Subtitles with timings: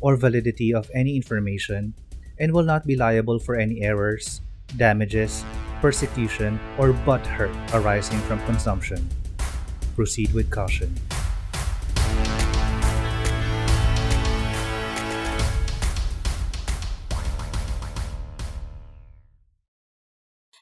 [0.00, 1.94] or validity of any information
[2.38, 4.40] and will not be liable for any errors,
[4.76, 5.44] damages,
[5.80, 9.08] persecution, or butt hurt arising from consumption.
[9.94, 10.94] Proceed with caution.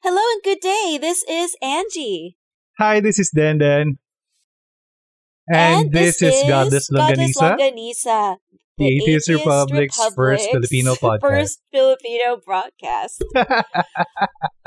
[0.02, 0.98] Hello and good day.
[1.00, 2.36] This is Angie.
[2.78, 3.58] Hi, this is Dan
[5.50, 8.36] And, this, is Godless Godless Longganisa, Longganisa,
[8.78, 11.20] the Atheist Republic's first Filipino podcast.
[11.20, 13.24] First Filipino broadcast.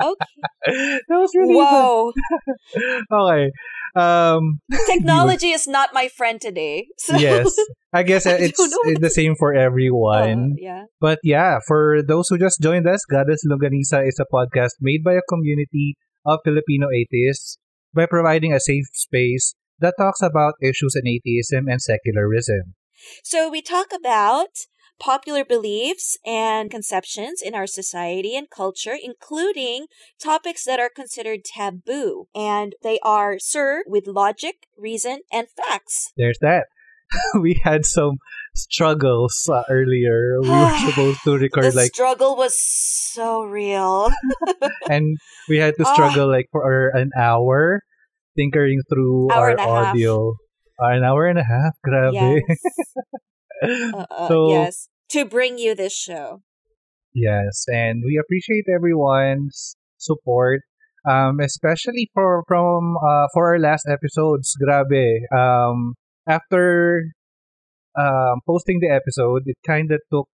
[0.01, 0.33] Okay.
[0.65, 2.11] that was really Whoa.
[3.13, 3.51] Okay.
[3.95, 4.59] Um,
[4.89, 6.87] Technology is not my friend today.
[6.97, 7.53] So yes.
[7.93, 10.55] I guess uh, I it's what the same for Uh, everyone.
[10.57, 10.85] yeah.
[10.99, 15.13] But yeah, for those who just joined us, Godless Longganisa is a podcast made by
[15.13, 17.57] a community of Filipino atheists
[17.93, 22.73] by providing a safe space that talks about issues in atheism and secularism.
[23.23, 24.65] So we talk about
[24.99, 29.87] popular beliefs and conceptions in our society and culture, including
[30.21, 32.27] topics that are considered taboo.
[32.35, 36.13] And they are served with logic, reason, and facts.
[36.17, 36.67] There's that.
[37.41, 38.17] we had some
[38.55, 40.37] struggles uh, earlier.
[40.41, 44.11] We were supposed to The record like, struggle was so real.
[44.89, 45.17] and
[45.49, 45.93] we had to Ah.
[45.93, 47.81] struggle like for an hour
[48.37, 49.87] tinkering through Hour our and a half.
[49.95, 50.35] audio.
[50.81, 52.41] An hour and a half, grabe.
[53.63, 54.89] Uh, uh, So- yes.
[55.11, 56.41] To bring you this show.
[57.13, 60.61] Yes, and we appreciate everyone's support,
[61.07, 64.55] um, especially for from uh, for our last episodes.
[64.57, 65.19] Grabe.
[65.35, 65.95] Um,
[66.27, 67.03] after
[67.99, 70.29] um, posting the episode, it kind of took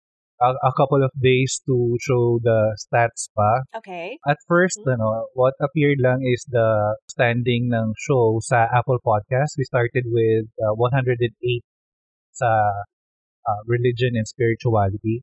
[0.42, 3.62] a, a couple of days to show the stats pa.
[3.78, 4.18] Okay.
[4.26, 4.98] At first, Mhm.
[4.98, 9.54] ano, what appeared lang is the standing ng show sa Apple Podcast.
[9.54, 11.62] We started with uh, 108
[12.34, 12.50] sa
[13.46, 15.22] uh, religion and spirituality.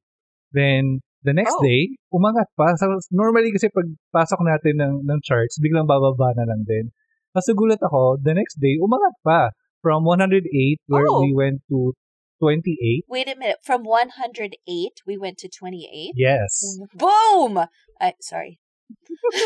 [0.51, 1.63] Then, the next Oh.
[1.63, 2.73] day, umangat pa.
[3.11, 6.91] Normally kasi pag pasok natin ng, ng charts, biglang bababa na lang din.
[7.35, 9.51] Kasi gulat ako, the next day, umangat pa.
[9.79, 11.23] From 108, where Oh.
[11.23, 11.95] we went to
[12.39, 13.03] 28.
[13.07, 13.57] Wait a minute.
[13.63, 14.55] From 108,
[15.05, 16.13] we went to 28.
[16.15, 16.79] Yes.
[16.95, 17.59] Boom!
[17.99, 18.59] I, sorry.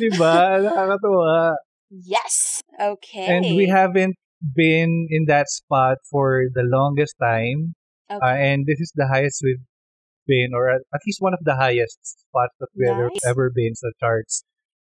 [0.00, 0.62] diba?
[0.64, 1.54] Nakakatuwa.
[1.90, 2.62] yes.
[2.80, 3.26] Okay.
[3.26, 7.74] And we haven't been in that spot for the longest time.
[8.10, 8.52] Uh, Okay.
[8.52, 9.64] and this is the highest we've
[10.28, 13.24] been, or at least one of the highest spots that we've ever, Nice.
[13.26, 14.44] ever been sa charts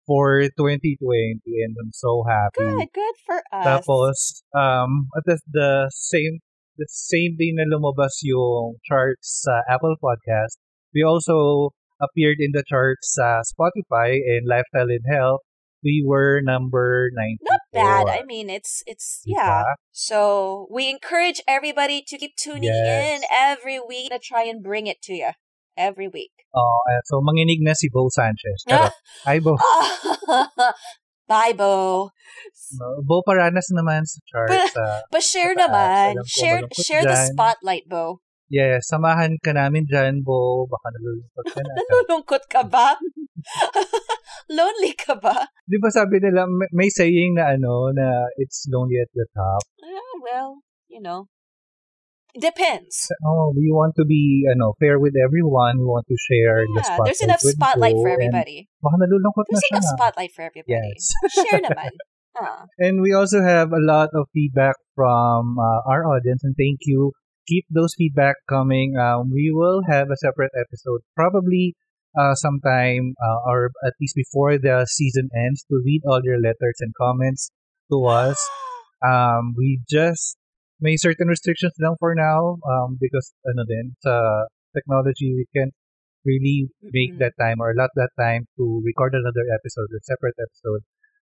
[0.10, 0.98] for 2020.
[1.46, 2.58] And I'm so happy.
[2.66, 2.90] good.
[2.94, 3.66] Good for us.
[3.66, 4.20] Tapos,
[4.58, 6.42] um, at the, the same
[6.78, 10.58] the same day na lumabas yung charts sa Apple Podcast,
[10.94, 11.70] we also
[12.02, 15.42] appeared in the charts sa Spotify and Lifestyle and Health.
[15.84, 17.44] We were number 94.
[17.44, 18.06] Not bad.
[18.08, 19.76] I mean, it's it's yeah.
[19.92, 23.20] So we encourage everybody to keep tuning Yes.
[23.20, 25.36] in every week to try and bring it to you
[25.76, 26.32] every week.
[26.56, 26.80] Oh,
[27.12, 28.64] so manginig na si Bo Sanchez.
[28.64, 28.96] Charot.
[29.28, 29.58] Hi, Bo.
[31.34, 32.14] Bye, Bo.
[32.78, 34.70] No, Bo Paranas naman sa charts.
[34.78, 36.14] uh, But share naman.
[36.22, 37.34] Ko, Share share the dyan.
[37.34, 38.22] spotlight, Bo.
[38.54, 40.70] yeah, samahan ka namin dyan, Bo.
[40.70, 41.74] Baka nalulungkot ka na.
[41.82, 43.02] Nalulungkot ka ba?
[44.58, 45.50] Lonely ka ba?
[45.66, 49.66] Di ba sabi nila, may, saying na ano, na it's lonely at the top.
[49.82, 51.34] Ah, well, you know.
[52.34, 53.12] Depends.
[53.22, 55.78] Oh, we want to be ano, fair with everyone.
[55.78, 58.70] We want to share the Yeah, spotlight there's enough spotlight for everybody.
[58.82, 59.74] Baka nalulungkot na There's siya.
[59.78, 60.74] enough spotlight for everybody.
[60.74, 61.14] Yes.
[61.46, 61.94] Share naman.
[62.34, 62.66] Ah.
[62.82, 67.14] And we also have a lot of feedback from uh, our audience, and thank you.
[67.46, 68.98] Keep those feedback coming.
[68.98, 71.78] Um, we will have a separate episode, probably
[72.18, 76.82] uh, sometime, uh, or at least before the season ends, to read all your letters
[76.82, 77.54] and comments
[77.94, 78.42] to us.
[79.06, 80.34] Um, we just
[80.84, 84.44] may certain restrictions lang for now, um, because ano din sa
[84.76, 85.72] technology we can't
[86.28, 87.24] really make Mm-mm.
[87.24, 90.84] that time or allot that time to record another episode or separate episode.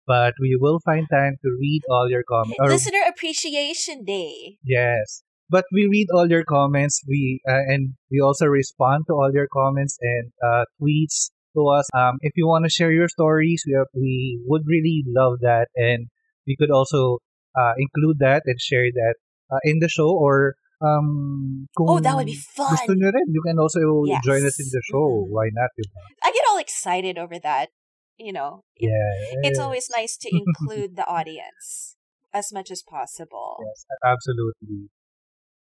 [0.05, 2.59] But we will find time to read all your comments.
[2.59, 4.59] Listener Appreciation Day.
[4.65, 6.99] yes, but we read all your comments.
[7.07, 11.87] We uh, and we also respond to all your comments and uh, tweets to us.
[11.93, 15.69] Um, if you want to share your stories, we, are, we would really love that,
[15.77, 16.09] and
[16.45, 17.23] we could also
[17.55, 19.15] uh, include that and share that
[19.51, 22.67] uh, in the show or um, Oh, that would be fun.
[22.75, 24.19] gusto nyo rin, you can also Yes.
[24.27, 25.23] join us in the show.
[25.23, 25.31] Mhm.
[25.31, 25.71] Why not?
[25.79, 26.01] Diba?
[26.23, 27.71] I get all excited over that.
[28.19, 29.47] You know, it- Yeah.
[29.47, 31.95] it's always nice to include the audience
[32.35, 33.63] as much as possible.
[33.63, 34.91] Yes, absolutely.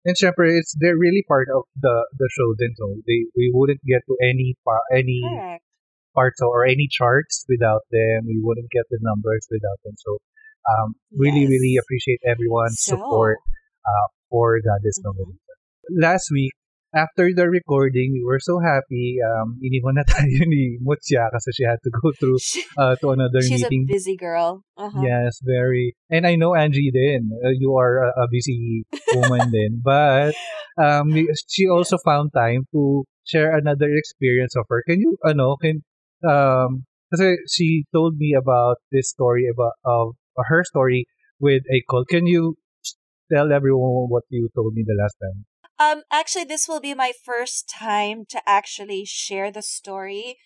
[0.07, 2.71] And syempre, it's they're really part of the the show din.
[2.79, 5.67] So they we wouldn't get to any pa- any Correct.
[6.15, 8.23] parts or any charts without them.
[8.25, 9.99] We wouldn't get the numbers without them.
[9.99, 10.23] So
[10.71, 11.51] um, really, Yes.
[11.59, 13.43] really appreciate everyone's So- support
[13.89, 15.09] uh, for Goddess Mhm.
[15.09, 15.53] Novelita.
[15.97, 16.53] Last week,
[16.93, 19.17] after the recording, we were so happy.
[19.21, 22.37] Um, iniwan na tayo ni Mutsya kasi she had to go through
[22.77, 23.85] uh, to another She's a meeting.
[23.89, 24.61] busy girl.
[24.77, 25.01] Uh-huh.
[25.01, 25.93] Yes, very.
[26.09, 27.29] And I know Angie then.
[27.41, 28.85] Uh, you are a, a busy
[29.17, 29.81] woman then.
[29.81, 30.33] But
[30.77, 31.13] um,
[31.49, 34.81] she also found time to share another experience of her.
[34.85, 35.81] Can you, ano, can,
[36.25, 40.17] um, kasi she told me about this story about, of
[40.49, 41.05] her story
[41.41, 42.09] with a cult.
[42.09, 42.57] Can you
[43.31, 45.45] tell everyone what you told me the last time?
[45.79, 50.37] Um, actually, this will be my first time to actually share the story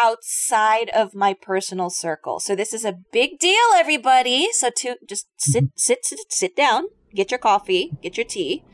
[0.00, 2.40] outside of my personal circle.
[2.40, 4.48] So this is a big deal, everybody.
[4.52, 6.84] So to just sit, sit, sit, sit down,
[7.14, 8.64] get your coffee, get your tea.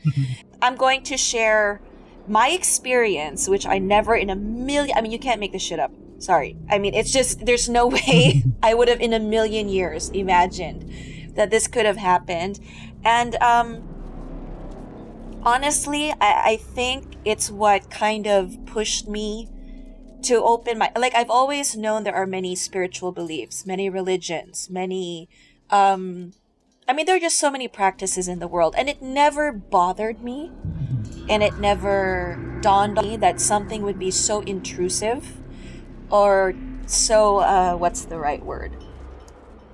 [0.61, 1.81] I'm going to share
[2.27, 4.97] my experience, which I never in a million.
[4.97, 5.91] I mean, you can't make this shit up.
[6.19, 6.57] Sorry.
[6.69, 10.91] I mean, it's just there's no way I would have in a million years imagined
[11.35, 12.59] that this could have happened,
[13.03, 13.83] and um
[15.43, 19.49] honestly, I, I think it's what kind of pushed me
[20.23, 25.29] to open my like I've always known there are many spiritual beliefs, many religions, many
[25.69, 26.33] um
[26.87, 30.21] I mean there are just so many practices in the world and it never bothered
[30.21, 30.51] me
[31.29, 35.41] and it never dawned on me that something would be so intrusive
[36.11, 36.53] or
[36.85, 38.75] so uh what's the right word?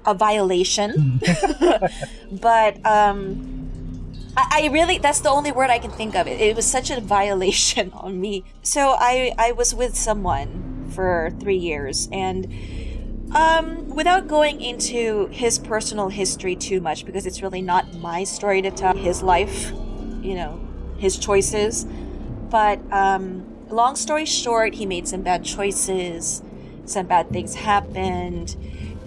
[0.06, 1.19] A violation.
[2.31, 3.52] but um
[4.38, 6.28] I, I really that's the only word I can think of.
[6.28, 8.44] It, it was such a violation on me.
[8.62, 12.48] So I I was with someone for three years and
[13.36, 18.62] um without going into his personal history too much because it's really not my story
[18.62, 19.72] to tell his life,
[20.22, 20.60] you know,
[20.98, 21.86] his choices.
[22.50, 26.42] But um long story short, he made some bad choices,
[26.86, 28.56] some bad things happened,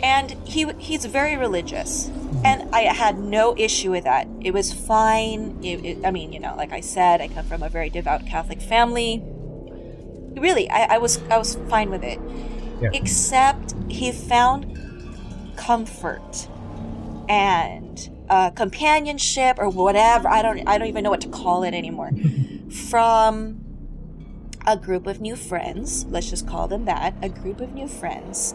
[0.02, 2.10] and he he's very religious.
[2.44, 4.28] And i had no issue with that.
[4.40, 5.58] It was fine.
[5.62, 8.26] It, it- i mean you know like i said i come from a very devout
[8.26, 9.22] catholic family.
[10.36, 12.20] Really i, I was i was fine with it.
[12.80, 12.90] Yeah.
[12.92, 14.78] except he found
[15.56, 16.46] comfort
[17.28, 21.74] and uh, companionship or whatever i don't i don't even know what to call it
[21.74, 22.12] anymore
[22.90, 23.64] from
[24.66, 26.04] a group of new friends.
[26.10, 27.14] Let's just call them that.
[27.22, 28.54] A group of new friends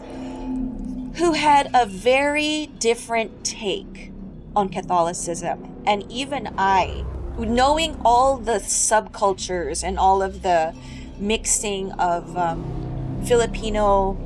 [1.16, 4.12] who had a very different take
[4.56, 5.82] on Catholicism.
[5.86, 7.04] And even I,
[7.38, 10.74] knowing all the subcultures and all of the
[11.18, 14.18] mixing of um, Filipino,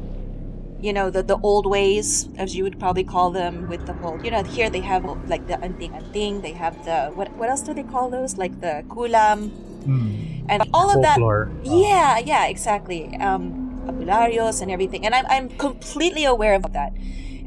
[0.80, 4.22] you know, the, the old ways, as you would probably call them, with the whole,
[4.24, 7.74] you know, here they have like the anting-anting, they have the, what, what else do
[7.74, 8.38] they call those?
[8.38, 10.44] Like the kulam, Hmm.
[10.48, 11.18] and all of that.
[11.64, 13.16] Yeah, yeah, exactly.
[13.16, 15.04] Um, Albularyos and everything.
[15.04, 16.92] And I'm, I'm completely aware of that.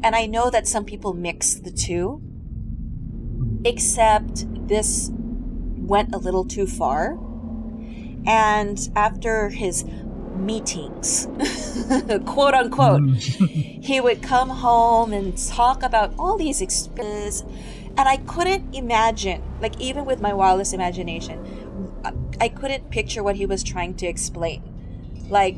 [0.04, 2.22] And I know that some people mix the two,
[3.64, 7.20] except this went a little too far.
[8.26, 9.86] And after his
[10.36, 11.28] meetings,
[12.26, 13.14] quote unquote, Hmm.
[13.82, 17.44] he would come home and talk about all these experiences
[17.98, 21.38] and i couldn't imagine like even with my wildest imagination
[22.40, 24.64] i couldn't picture what he was trying to explain
[25.30, 25.58] like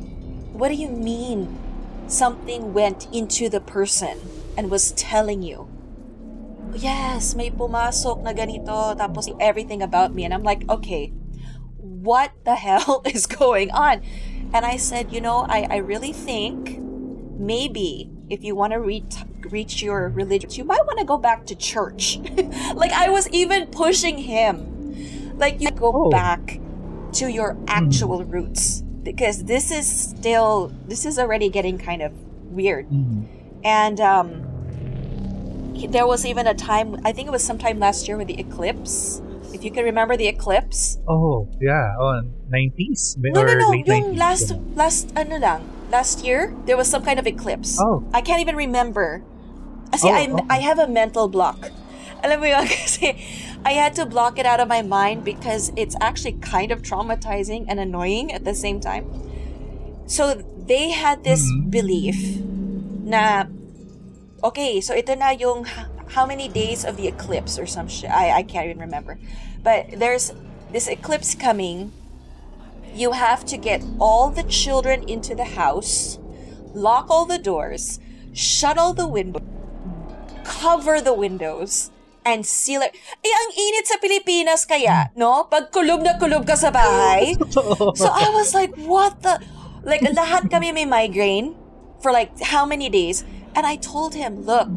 [0.53, 1.49] what do you mean
[2.07, 4.21] something went into the person
[4.55, 5.67] and was telling you?
[6.73, 10.25] Yes may pumasok na ganito tapos everything about me.
[10.25, 11.11] And i'm like okay
[11.77, 14.01] what the hell is going on?
[14.53, 16.77] And i said you know i, I really think
[17.37, 19.05] maybe if you want to re-
[19.49, 22.17] reach your religion, you might want to go back to church.
[22.75, 26.09] like I was even pushing him, like you go Oh.
[26.09, 26.59] back
[27.13, 27.65] to your hmm.
[27.67, 32.11] actual roots because this is still this is already getting kind of
[32.51, 32.89] weird.
[32.89, 33.27] Mhm.
[33.63, 34.27] And um,
[35.89, 39.21] there was even a time I think it was sometime last year with the eclipse.
[39.53, 41.93] If you can remember the eclipse, Oh, yeah.
[42.01, 43.15] On 90s?
[43.21, 43.69] no, no, no.
[43.71, 47.77] Yung 90s, last, last, ano lang, last year, there was some kind of eclipse.
[47.79, 48.01] Oh.
[48.13, 49.21] I can't even remember.
[49.93, 50.45] Kasi Oh, I, okay.
[50.49, 51.69] I have a mental block.
[52.25, 53.13] Alam mo yun, kasi
[53.65, 57.65] I had to block it out of my mind because it's actually kind of traumatizing
[57.67, 59.07] and annoying at the same time.
[60.05, 60.35] So
[60.67, 61.71] they had this Mhm.
[61.71, 62.19] belief
[63.07, 63.45] na,
[64.43, 65.63] okay, so ito na yung
[66.13, 68.11] how many days of the eclipse or some shit.
[68.11, 69.17] I, I can't even remember.
[69.63, 70.33] But there's
[70.71, 71.91] this eclipse coming,
[72.93, 76.19] you have to get all the children into the house,
[76.75, 77.99] lock all the doors,
[78.33, 79.41] shut all the windows,
[80.43, 81.89] cover the windows,
[82.25, 82.95] and seal it.
[83.23, 85.47] Eh, ang init sa Pilipinas kaya, no?
[85.47, 87.35] Pag kulob na kulob ka sa bahay.
[87.93, 89.37] So I was like, what the?
[89.83, 91.53] Like, lahat kami may migraine
[92.01, 93.21] for like how many days?
[93.53, 94.71] And I told him, look,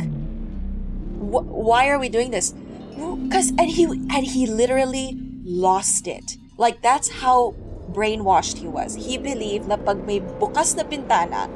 [1.17, 2.53] wh- why are we doing this?
[2.93, 6.37] Because, and he, and he literally lost it.
[6.59, 7.55] Like, that's how
[7.93, 8.95] brainwashed he was.
[8.95, 11.49] He believed na pag may bukas na pintana,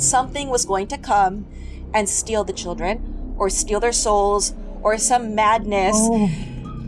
[0.00, 1.46] something was going to come
[1.94, 5.96] and steal the children or steal their souls or some madness.
[5.98, 6.30] Oh.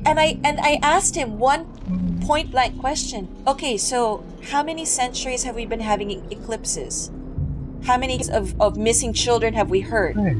[0.07, 1.67] And I and I asked him one
[2.25, 3.28] point blank question.
[3.47, 7.11] Okay, so how many centuries have we been having e- eclipses?
[7.85, 10.17] How many of, of missing children have we heard?
[10.17, 10.37] Right.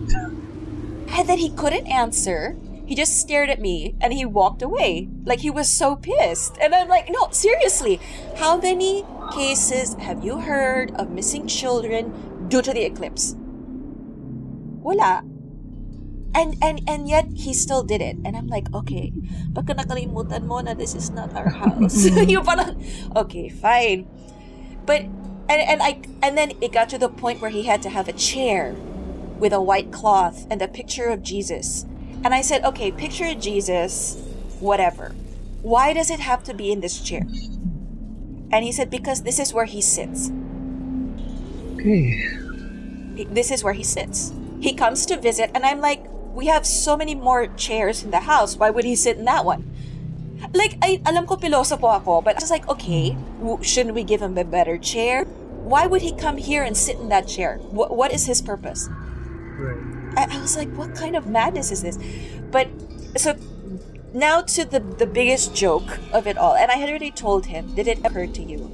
[1.11, 2.57] And then he couldn't answer.
[2.87, 5.09] He just stared at me and he walked away.
[5.25, 6.57] Like he was so pissed.
[6.61, 8.01] And I'm like, no, seriously,
[8.37, 13.35] how many cases have you heard of missing children due to the eclipse?
[13.39, 15.23] Wala.
[16.35, 18.17] And and and yet he still did it.
[18.25, 19.13] And I'm like, okay,
[19.51, 22.07] baka nakalimutan mo na this is not our house.
[22.07, 22.31] Mm-hmm.
[22.37, 22.77] Yung parang,
[23.17, 24.07] okay, fine.
[24.85, 25.09] But
[25.49, 28.09] and and I and then it got to the point where he had to have
[28.09, 28.77] a chair
[29.39, 31.87] with a white cloth and a picture of Jesus.
[32.25, 34.19] And I said, okay, picture of Jesus,
[34.59, 35.15] whatever.
[35.63, 37.23] Why does it have to be in this chair?
[38.51, 40.31] And he said, because this is where he sits.
[41.75, 42.19] Okay.
[43.31, 44.33] This is where he sits.
[44.61, 46.05] He comes to visit, and I'm like,
[46.39, 48.57] we have so many more chairs in the house.
[48.57, 49.67] Why would he sit in that one?
[50.55, 54.05] Like, I, alam ko piloso po ako, but I was like, okay, w- shouldn't we
[54.05, 55.25] give him a better chair?
[55.67, 57.59] Why would he come here and sit in that chair?
[57.75, 58.87] What, what is his purpose?
[59.59, 59.83] Right.
[60.15, 61.99] I, I was like, what kind of madness is this?
[62.55, 62.71] But
[63.19, 63.35] so
[64.15, 67.75] now to the the biggest joke of it all, and I had already told him.
[67.75, 68.71] Did it occur to you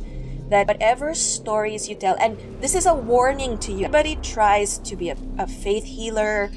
[0.53, 3.89] that whatever stories you tell, and this is a warning to you.
[3.89, 6.53] Everybody tries to be a, a faith healer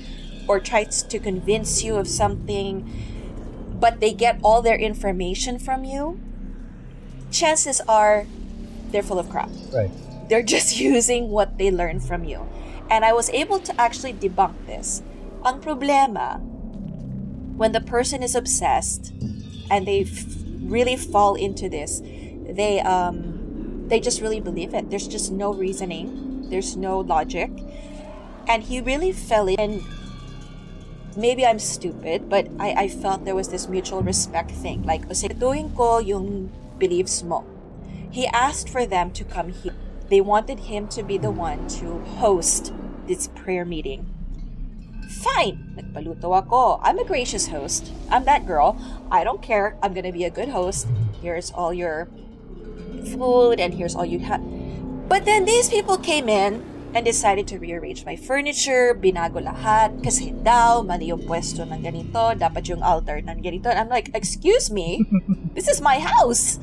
[0.47, 2.87] or tries to convince you of something,
[3.79, 6.19] but they get all their information from you.
[7.31, 8.25] Chances are,
[8.91, 9.91] they're full of crap Right.
[10.29, 12.47] they're just using what they learned from you.
[12.89, 15.01] And I was able to actually debunk this.
[15.43, 16.39] Ang problema,
[17.57, 19.11] when the person is obsessed
[19.69, 20.23] and they f-
[20.63, 21.99] really fall into this,
[22.47, 23.35] they um
[23.87, 24.89] they just really believe it.
[24.89, 26.47] There's just no reasoning.
[26.49, 27.51] There's no logic.
[28.47, 29.83] And he really fell in
[31.17, 34.83] maybe I'm stupid, but I, I felt there was this mutual respect thing.
[34.83, 35.09] Like,
[35.39, 37.43] doing ko yung beliefs mo.
[38.09, 39.75] He asked for them to come here.
[40.09, 42.71] They wanted him to be the one to host
[43.07, 44.07] this prayer meeting.
[45.09, 45.75] Fine.
[45.75, 46.79] Nagpaluto ako.
[46.83, 47.91] I'm a gracious host.
[48.09, 48.79] I'm that girl.
[49.11, 49.75] I don't care.
[49.81, 50.87] I'm gonna be a good host.
[51.21, 52.07] Here's all your
[53.15, 54.43] food and here's all you have.
[55.07, 56.63] But then these people came in
[56.97, 62.33] and decided to rearrange my furniture, binago lahat, kasi daw, mali yung pwesto ng ganito,
[62.33, 63.69] dapat yung altar ng ganito.
[63.69, 65.05] And I'm like, excuse me,
[65.55, 66.57] this is my house.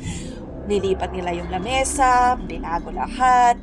[0.66, 3.62] Nilipat nila yung lamesa, binago lahat.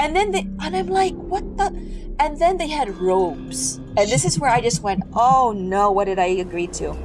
[0.00, 1.68] And then they, and I'm like, what the?
[2.16, 3.76] And then they had robes.
[4.00, 6.96] And this is where I just went, oh no, what did I agree to?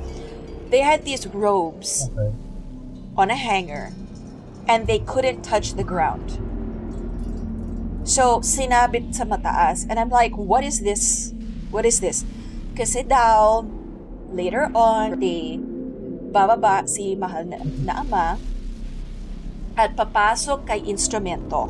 [0.72, 2.32] They had these robes Okay.
[3.18, 3.92] on a hanger
[4.70, 6.38] and they couldn't touch the ground.
[8.10, 9.86] So, sinabit sa mataas.
[9.86, 11.30] And I'm like, what is this?
[11.70, 12.26] What is this?
[12.74, 13.62] Kasi daw,
[14.34, 15.62] later on, they
[16.34, 18.42] bababa si mahal na, na ama
[19.78, 21.70] at papasok kay instrumento.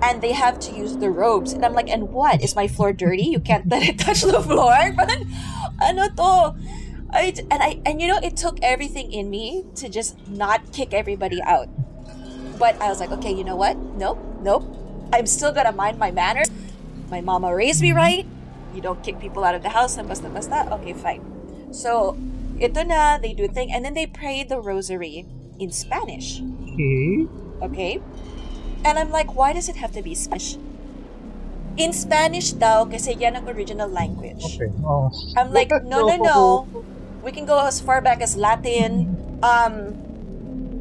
[0.00, 1.52] And they have to use the robes.
[1.52, 2.40] And I'm like, and what?
[2.40, 3.28] Is my floor dirty?
[3.28, 4.72] You can't let it touch the floor?
[4.96, 5.20] But,
[5.84, 6.56] ano to?
[7.12, 10.96] I, and I and you know it took everything in me to just not kick
[10.96, 11.68] everybody out.
[12.56, 13.76] But I was like, okay, you know what?
[14.00, 14.64] Nope, nope.
[15.12, 16.48] I'm still gonna mind my manners.
[17.10, 18.26] My mama raised me right.
[18.74, 20.72] You don't kick people out of the house and basta basta.
[20.80, 21.20] Okay, fine.
[21.72, 22.16] So,
[22.56, 25.28] ito na, they do a thing, and then they pray the rosary
[25.60, 26.40] in Spanish.
[26.40, 27.28] Okay.
[27.60, 28.00] Okay?
[28.84, 30.56] And I'm like, why does it have to be Spanish?
[31.76, 34.44] In Spanish daw, kasi yan ang original language.
[34.56, 34.72] Okay.
[34.84, 35.12] Oh.
[35.36, 36.40] I'm like, no, no, no.
[37.24, 39.16] We can go as far back as Latin.
[39.44, 39.96] Um,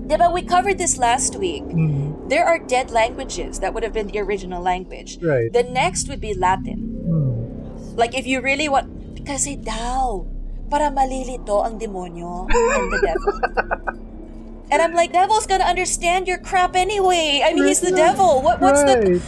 [0.08, 1.64] diba, we covered this last week.
[1.64, 2.11] Mm.
[2.32, 5.20] There are dead languages that would have been the original language.
[5.20, 5.52] Right.
[5.52, 6.80] The next would be Latin.
[7.04, 8.00] Mm.
[8.00, 8.88] Like, if you really want,
[9.28, 10.24] kasi daw,
[10.72, 13.36] para malilito ang demonyo and the devil.
[14.72, 17.44] And I'm like, devil's gonna understand your crap anyway.
[17.44, 18.40] I mean, he's the devil.
[18.40, 19.20] What, what's the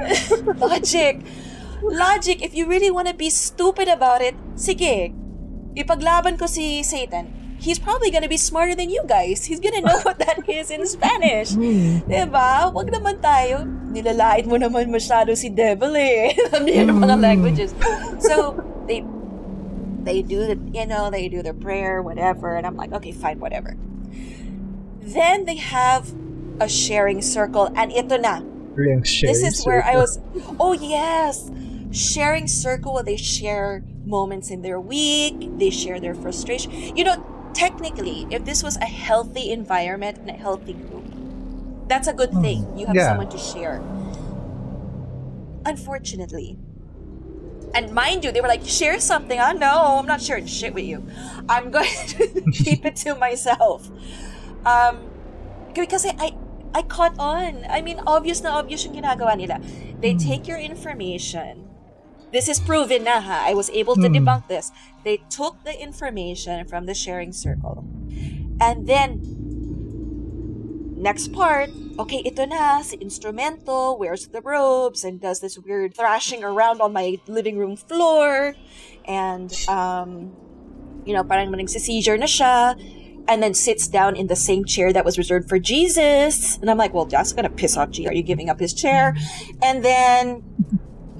[0.56, 1.20] logic?
[1.84, 5.12] Logic, if you really want to be stupid about it, sige,
[5.76, 7.35] ipaglaban ko si Satan.
[7.58, 9.44] He's probably gonna be smarter than you guys.
[9.44, 11.52] He's gonna know what that is in Spanish.
[11.52, 12.04] Mm.
[12.06, 12.72] Diba?
[12.72, 13.64] Wag naman tayo.
[13.90, 16.36] Nilalait mo naman masyado si devil eh.
[16.52, 17.22] Alam yung mga Mm.
[17.22, 17.70] languages.
[18.20, 19.00] So, they
[20.06, 23.40] they do the, you know, they do their prayer, whatever, and I'm like, okay, fine,
[23.42, 23.74] whatever.
[25.02, 26.14] Then they have
[26.60, 28.42] a sharing circle, and ito na.
[28.76, 30.20] This is where I was,
[30.60, 31.50] oh yes,
[31.90, 36.70] sharing circle where they share moments in their week, they share their frustration.
[36.94, 37.16] You know,
[37.56, 41.08] technically, if this was a healthy environment and a healthy group,
[41.88, 42.76] that's a good Mm, thing.
[42.76, 43.02] You have yeah.
[43.02, 43.84] someone to share.
[45.64, 46.58] Unfortunately,
[47.74, 49.38] and mind you, they were like, share something.
[49.40, 51.06] I know, I'm not sharing shit with you.
[51.48, 53.90] I'm going to keep it to myself.
[54.64, 55.10] Um,
[55.74, 56.36] because I, I,
[56.74, 57.66] I caught on.
[57.68, 59.60] I mean, obvious na obvious yung ginagawa nila.
[60.00, 60.18] They Hmm.
[60.18, 61.65] take your information.
[62.36, 63.48] This is proven na ha.
[63.48, 64.20] I was able to Hmm.
[64.20, 64.68] debunk this.
[65.08, 67.88] They took the information from the sharing circle.
[68.60, 69.24] And then,
[71.00, 76.44] next part, okay, ito na, si instrumento wears the robes and does this weird thrashing
[76.44, 78.52] around on my living room floor.
[79.08, 80.36] And, um,
[81.08, 82.76] you know, parang nagsiseizer na siya.
[83.32, 86.60] And then sits down in the same chair that was reserved for Jesus.
[86.60, 88.12] And I'm like, well, that's gonna piss off Jesus.
[88.12, 89.16] Are you giving up his chair?
[89.64, 90.44] And then,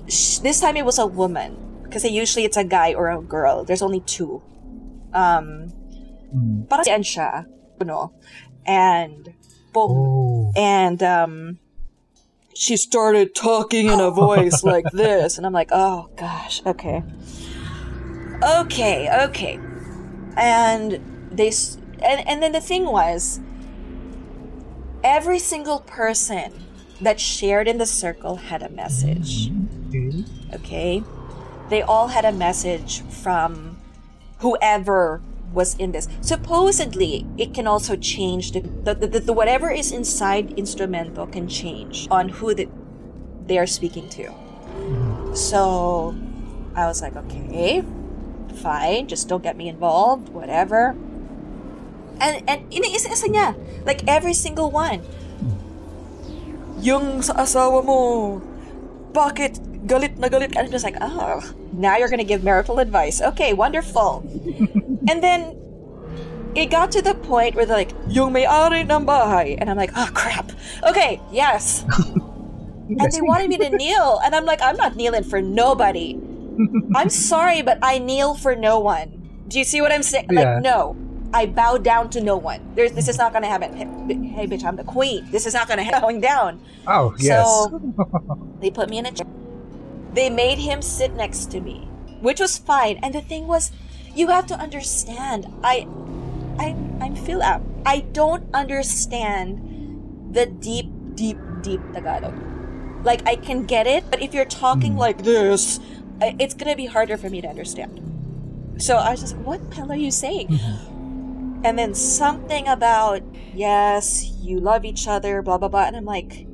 [0.09, 1.57] sh- this time it was a woman.
[1.83, 3.65] Because usually it's a guy or a girl.
[3.65, 4.43] There's only two.
[5.15, 5.73] Um,
[6.35, 6.67] Mm.
[6.69, 7.47] siya,
[7.81, 8.13] you know,
[8.67, 9.33] and
[9.73, 10.53] boom, Oh.
[10.57, 11.59] and um,
[12.53, 17.05] she started talking in a voice like this, and I'm like, oh gosh, okay,
[18.43, 19.59] okay, okay,
[20.37, 21.53] and they,
[22.03, 23.41] and and then the thing was,
[25.05, 26.66] every single person
[27.01, 29.51] that shared in the circle had a message
[30.55, 31.03] Okay.
[31.69, 33.79] They all had a message from
[34.39, 35.21] whoever
[35.53, 36.09] was in this.
[36.21, 42.07] Supposedly, it can also change the, the, the, the whatever is inside instrumental can change
[42.11, 42.69] on who the,
[43.47, 44.33] they are speaking to.
[45.35, 46.15] So
[46.75, 47.83] I was like, okay,
[48.57, 50.95] fine, just don't get me involved, whatever.
[52.19, 55.05] And and iniisa-isa niya, like every single one.
[56.81, 58.41] Yung sa asawa mo,
[59.13, 60.53] bakit galit na galit?
[60.57, 61.41] And I'm just like, oh,
[61.73, 63.21] now you're gonna give marital advice.
[63.21, 64.25] Okay, wonderful.
[65.11, 65.57] and then
[66.57, 69.57] it got to the point where they're like, yung may-ari ng bahay.
[69.61, 70.53] And I'm like, oh crap.
[70.83, 71.85] Okay, yes.
[72.89, 74.21] and they wanted me to kneel.
[74.25, 76.19] And I'm like, I'm not kneeling for nobody.
[76.97, 79.45] I'm sorry, but I kneel for no one.
[79.49, 80.29] Do you see what I'm saying?
[80.31, 80.55] Yeah.
[80.55, 80.97] Like, no.
[81.37, 82.61] I bow down to no one.
[82.75, 83.77] There's, this is not gonna happen.
[83.77, 83.85] Hey,
[84.37, 85.27] hey, bitch, I'm the queen.
[85.31, 86.01] This is not gonna happen.
[86.07, 86.63] Going down.
[86.87, 87.47] Oh, yes.
[87.47, 87.79] So
[88.61, 89.27] they put me in a chair.
[90.15, 91.89] They made him sit next to me,
[92.23, 92.99] which was fine.
[93.03, 93.71] And the thing was,
[94.15, 95.47] you have to understand.
[95.63, 95.87] I,
[96.59, 97.61] I, I'm Philip.
[97.85, 99.61] I don't understand
[100.33, 102.35] the deep, deep, deep Tagalog.
[103.05, 104.99] Like I can get it, but if you're talking Mm.
[104.99, 105.81] like this,
[106.23, 108.01] it's gonna be harder for me to understand.
[108.79, 110.59] So I was just, what the hell are you saying?
[111.67, 116.47] And then something about yes, you love each other, blah blah blah, and I'm like,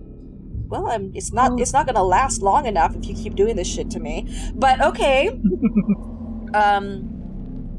[0.68, 1.12] well, I'm.
[1.14, 1.60] It's not.
[1.60, 4.26] It's not gonna last long enough if you keep doing this shit to me.
[4.54, 5.28] But okay.
[6.54, 7.10] um.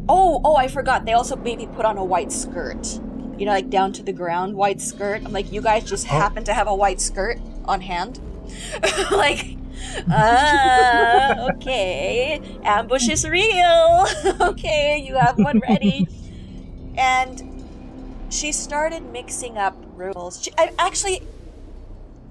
[0.08, 1.06] Oh, oh, I forgot.
[1.06, 3.00] They also made me put on a white skirt.
[3.40, 5.24] You know, like down to the ground, white skirt.
[5.26, 6.10] I'm like, you guys just Oh.
[6.10, 8.20] happen to have a white skirt on hand,
[9.12, 9.58] like.
[10.08, 12.40] Ah, okay.
[12.64, 14.06] Ambush is real.
[14.40, 16.08] okay, you have one ready.
[16.98, 17.44] And
[18.30, 20.42] she started mixing up rules.
[20.44, 21.22] She, I actually,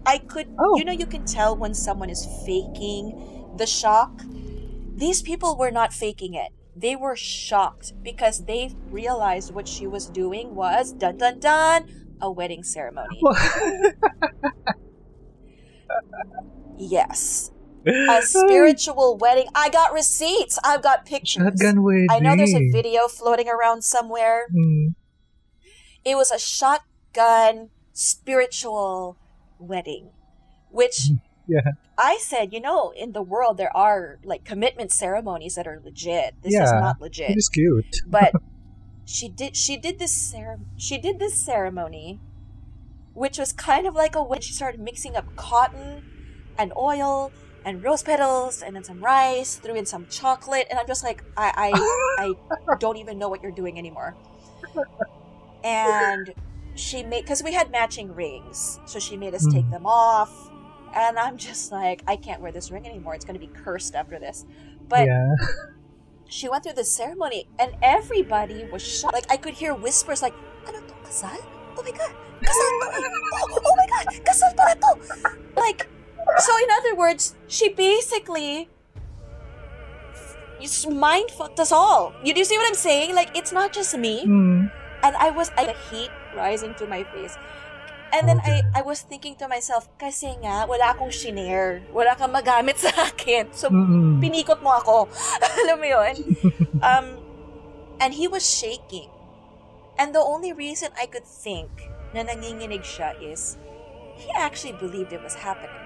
[0.07, 0.77] I could, Oh.
[0.77, 4.22] you know, you can tell when someone is faking the shock.
[4.94, 6.51] These people were not faking it.
[6.77, 11.87] They were shocked because they realized what she was doing was dun dun dun
[12.20, 13.20] a wedding ceremony.
[16.79, 17.52] yes,
[17.87, 19.47] a spiritual wedding.
[19.55, 20.59] I got receipts.
[20.64, 21.42] I've got pictures.
[21.42, 22.09] Shotgun wedding.
[22.11, 24.47] I know there's a video floating around somewhere.
[24.55, 24.95] Mm.
[26.05, 29.16] It was a shotgun spiritual
[29.59, 30.11] wedding,
[30.71, 31.11] which
[31.47, 31.61] Yeah.
[31.99, 36.35] I said, you know, in the world there are like commitment ceremonies that are legit.
[36.42, 37.31] This is not legit.
[37.31, 37.97] It is cute.
[38.07, 38.33] But
[39.05, 42.21] she did she did this cere- she did this ceremony
[43.14, 46.03] which was kind of like a when she started mixing up cotton
[46.57, 47.31] and oil
[47.64, 51.22] and rose petals and then some rice, threw in some chocolate, and I'm just like,
[51.37, 51.72] I
[52.18, 52.35] I,
[52.68, 54.14] I don't even know what you're doing anymore.
[55.64, 56.35] And
[56.75, 59.70] she made because we had matching rings, so she made us take Mm.
[59.70, 60.51] them off.
[60.94, 63.14] And I'm just like, I can't wear this ring anymore.
[63.14, 64.44] It's going to be cursed after this.
[64.88, 65.35] But yeah.
[66.29, 69.14] she went through the ceremony and everybody was shocked.
[69.14, 70.35] Like I could hear whispers like,
[70.68, 71.38] ano to, kasal?
[71.79, 72.12] Oh my god,
[72.44, 73.09] kasal to!
[73.33, 74.90] Oh, oh my god, kasal pala to!
[75.57, 75.88] Like,
[76.38, 78.68] so in other words, she basically
[80.88, 82.14] mind fucked us all.
[82.22, 83.14] You do you see what I'm saying?
[83.14, 84.24] Like it's not just me.
[84.26, 84.70] Mm.
[85.02, 87.37] And I was I, the heat rising to my face.
[88.12, 91.80] And then I I was thinking to myself, kasi nga, wala akong shinare.
[91.96, 93.48] Wala kang magamit sa akin.
[93.56, 94.20] So, Mm-mm.
[94.20, 95.08] pinikot mo ako.
[95.64, 96.14] Alam mo yun?
[96.82, 97.22] Um,
[98.02, 99.06] and he was shaking.
[99.94, 101.70] And the only reason I could think
[102.11, 103.54] na nanginginig siya is,
[104.18, 105.82] he actually believed it was happening.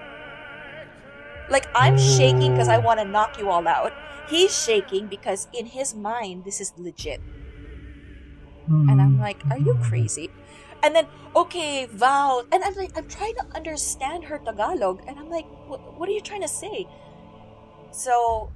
[1.49, 3.93] Like, I'm shaking because I want to knock you all out.
[4.29, 7.21] He's shaking because in his mind, this is legit.
[8.87, 10.29] And I'm like, are you crazy?
[10.83, 12.43] And then, okay, vow.
[12.51, 15.01] And I'm like, I'm trying to understand her Tagalog.
[15.07, 16.87] And I'm like, what, what are you trying to say?
[17.91, 18.51] So,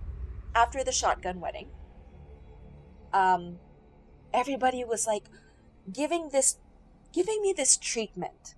[0.54, 1.70] after the shotgun wedding,
[3.14, 3.60] um,
[4.34, 5.24] everybody was like
[5.92, 6.58] giving this,
[7.14, 8.56] giving me this treatment.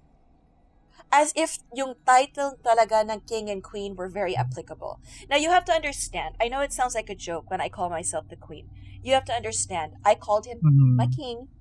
[1.14, 4.98] As if yung title talaga ng king and queen were very applicable.
[5.30, 7.94] Now, you have to understand, I know it sounds like a joke when I call
[7.94, 8.66] myself the queen.
[9.06, 10.98] You have to understand, I called him Mhm.
[10.98, 11.54] my king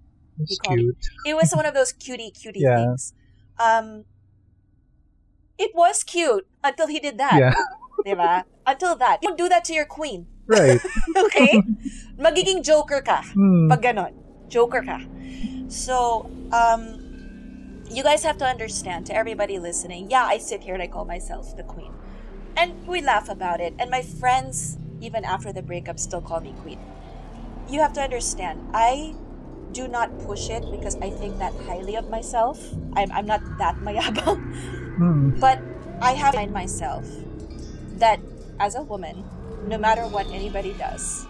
[0.49, 0.97] he called me-
[1.29, 2.81] it was one of those cutie cutie Yeah.
[2.81, 3.13] things.
[3.61, 4.09] Um,
[5.61, 7.37] it was cute until he did that.
[7.39, 7.55] Yeah,
[8.09, 8.45] Diba?
[8.67, 9.21] Until that.
[9.23, 10.27] You Don't do that to your queen.
[10.49, 10.81] right.
[11.29, 11.61] Okay?
[12.17, 13.21] Magiging joker ka.
[13.37, 13.69] Mm.
[13.69, 14.13] Pag ganon.
[14.49, 15.05] Joker ka.
[15.69, 17.02] So, um,
[17.93, 21.05] you guys have to understand, to everybody listening, yeah, I sit here and I call
[21.05, 21.93] myself the queen.
[22.57, 23.75] And we laugh about it.
[23.79, 26.81] And my friends, even after the breakup, still call me queen.
[27.69, 29.15] You have to understand, I
[29.73, 32.59] do not push it because I think that highly of myself.
[32.95, 34.41] I'm, I'm not that mayabang.
[34.99, 35.41] Mm.
[35.41, 35.61] But
[36.01, 37.05] I have to remind myself
[37.97, 38.21] that
[38.59, 39.25] as a woman,
[39.67, 41.27] no matter what anybody does,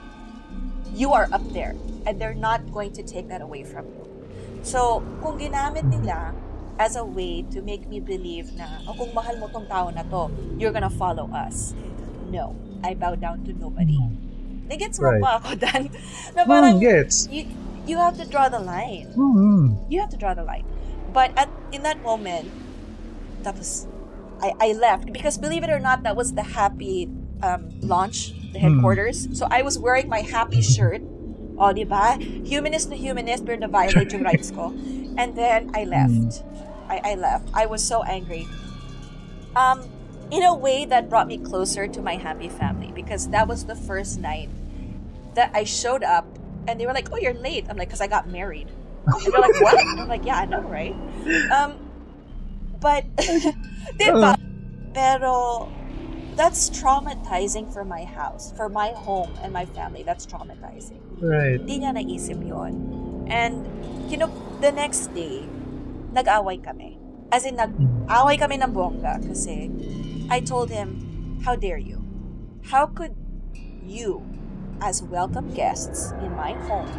[0.94, 1.74] you are up there
[2.06, 4.06] and they're not going to take that away from you.
[4.62, 6.34] So, kung ginamit nila
[6.78, 10.02] as a way to make me believe na, oh, kung mahal mo tong tao na
[10.06, 11.74] to, you're gonna follow us.
[12.32, 13.98] No, I bow down to nobody.
[14.70, 15.22] Nagets mo Right.
[15.22, 15.82] ba ako, Dan?
[16.36, 17.28] Na parang, Mm, gets.
[17.28, 17.44] you,
[17.84, 19.90] you have to draw the line Mm.
[19.92, 20.64] you have to draw the line.
[21.12, 22.48] But at in that moment,
[23.44, 23.86] that was
[24.40, 27.10] I, I left because believe it or not, that was the happy
[27.42, 28.72] um, launch, the Hmm.
[28.80, 29.28] headquarters.
[29.36, 31.02] So I was wearing my happy shirt.
[31.60, 32.16] Oh, di ba?
[32.48, 34.72] Humanist na humanist, pero na-violate yung rights ko.
[35.16, 36.44] And then I left.
[36.88, 37.48] I, I left.
[37.54, 38.48] I was so angry.
[39.56, 39.88] Um,
[40.30, 43.76] in a way that brought me closer to my happy family because that was the
[43.76, 44.48] first night
[45.34, 46.26] that I showed up
[46.66, 48.68] and they were like, "Oh, you're late." I'm like, "Cause I got married."
[49.06, 50.94] And they're like, "What?" I'm like, "Yeah, I know, right?"
[51.50, 51.74] Um,
[52.80, 53.04] but,
[53.98, 54.38] diba?
[54.94, 55.72] Pero
[56.36, 60.02] that's traumatizing for my house, for my home and my family.
[60.02, 61.00] That's traumatizing.
[61.20, 61.60] Right.
[61.60, 63.01] Hindi niya naisip yon.
[63.32, 63.64] And,
[64.12, 64.28] you know,
[64.60, 65.48] the next day,
[66.12, 67.00] nag-away kami.
[67.32, 68.42] As in, nag-away mm.
[68.44, 69.72] kami ng bongga kasi
[70.28, 72.04] I told him, how dare you?
[72.68, 73.16] How could
[73.80, 74.20] you,
[74.84, 76.92] as welcome guests in my home,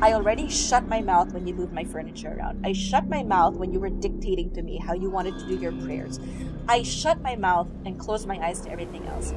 [0.00, 2.64] I already shut my mouth when you moved my furniture around.
[2.64, 5.58] I shut my mouth when you were dictating to me how you wanted to do
[5.58, 6.22] your prayers.
[6.70, 9.34] I shut my mouth and closed my eyes to everything else.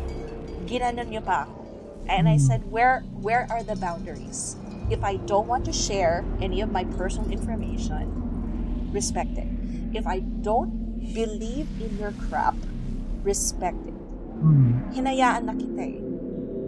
[0.70, 1.60] Ginanon niyo pa ako.
[2.08, 2.46] And I mm.
[2.46, 4.56] said, where where are the boundaries?
[4.90, 9.48] If I don't want to share any of my personal information, respect it.
[9.94, 12.56] If I don't believe in your crap,
[13.24, 13.98] respect it.
[14.44, 14.94] Mm.
[14.96, 16.00] Hinayaan na kita eh.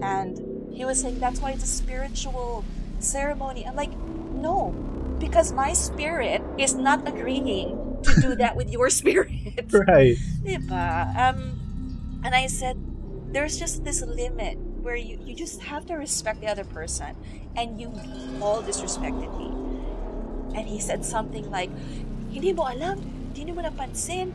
[0.03, 0.39] And
[0.71, 2.63] he was saying that's why it's a spiritual
[2.99, 3.65] ceremony.
[3.67, 3.95] I'm like,
[4.35, 4.71] no,
[5.19, 9.71] because my spirit is not agreeing to do that with your spirit.
[9.71, 10.17] Right.
[10.43, 11.15] Diba?
[11.15, 12.77] Um, and I said,
[13.31, 17.17] there's just this limit where you, you just have to respect the other person.
[17.57, 17.89] And you
[18.37, 19.49] all disrespected me.
[20.53, 21.73] And he said something like,
[22.29, 23.01] hindi mo alam,
[23.33, 24.29] hindi mo napansin.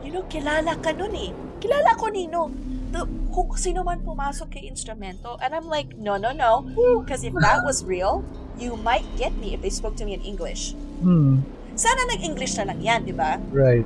[0.00, 1.30] You know, kilala ka nun eh.
[1.60, 2.48] Kilala ko nino.
[2.90, 3.04] The,
[3.34, 5.36] kung sino man pumasok kay instrumento.
[5.44, 6.64] And I'm like, no, no, no.
[7.04, 8.24] Because if that was real,
[8.56, 10.72] you might get me if they spoke to me in English.
[11.04, 11.44] Mm.
[11.74, 13.42] Sana nag-English na lang yan, di ba?
[13.50, 13.84] Right.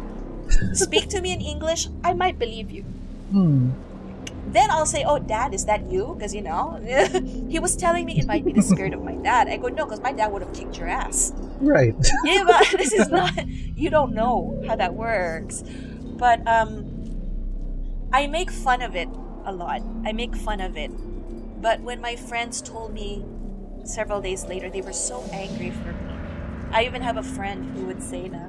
[0.73, 2.85] speak to me in English, I might believe you.
[3.33, 3.73] Mm.
[4.49, 6.15] Then I'll say, Oh, dad, is that you?
[6.17, 6.81] Because, you know,
[7.49, 9.49] he was telling me it might be the spirit of my dad.
[9.49, 11.33] I go, No, because my dad would have kicked your ass.
[11.61, 11.95] Right.
[12.25, 15.63] Yeah, but this is not, you don't know how that works.
[16.17, 16.85] But um,
[18.13, 19.09] I make fun of it
[19.45, 19.83] a lot.
[20.05, 20.91] I make fun of it.
[21.61, 23.25] But when my friends told me
[23.85, 26.13] several days later, they were so angry for me.
[26.71, 28.49] I even have a friend who would say na,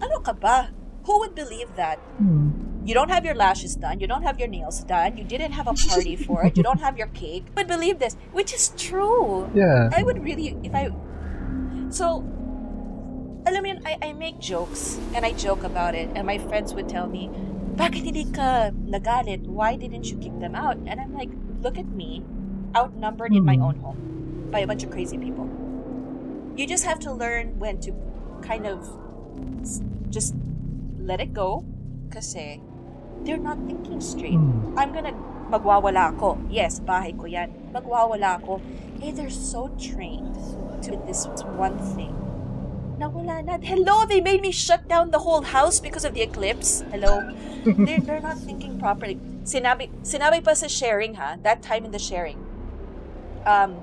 [0.00, 0.70] ano ka ba?
[1.04, 1.98] Who would believe that?
[2.20, 2.69] Mm.
[2.84, 4.00] You don't have your lashes done.
[4.00, 5.16] You don't have your nails done.
[5.16, 6.56] You didn't have a party for it.
[6.56, 7.44] You don't have your cake.
[7.52, 9.50] I would believe this, which is true.
[9.54, 9.90] Yeah.
[9.92, 10.88] I would really, if I.
[11.92, 12.24] So,
[13.44, 16.72] alam mo yun, I, I make jokes and I joke about it, and my friends
[16.72, 17.28] would tell me,
[17.76, 19.44] bakit hindi ka nagalit?
[19.44, 20.76] Why didn't you kick them out?
[20.88, 21.28] And I'm like,
[21.60, 22.24] look at me,
[22.76, 23.64] outnumbered in my Mhm.
[23.64, 24.00] own home
[24.50, 25.48] by a bunch of crazy people.
[26.56, 27.92] You just have to learn when to
[28.40, 28.84] kind of
[30.08, 30.34] just
[31.00, 31.64] let it go
[32.10, 32.60] kasi
[33.24, 34.38] they're not thinking straight.
[34.38, 34.74] Mm.
[34.76, 35.14] I'm gonna
[35.50, 36.38] magwawala ako.
[36.48, 37.50] Yes, bahay ko yan.
[37.74, 38.62] Magwawala ako.
[39.02, 40.36] Eh, they're so trained
[40.84, 41.26] to this
[41.58, 42.14] one thing.
[43.00, 43.56] Nawala na.
[43.64, 46.84] Hello, they made me shut down the whole house because of the eclipse.
[46.92, 47.24] Hello.
[47.64, 49.16] they're, they're not thinking properly.
[49.42, 52.36] Sinabi, sinabi pa sa sharing ha, that time in the sharing.
[53.48, 53.80] Um,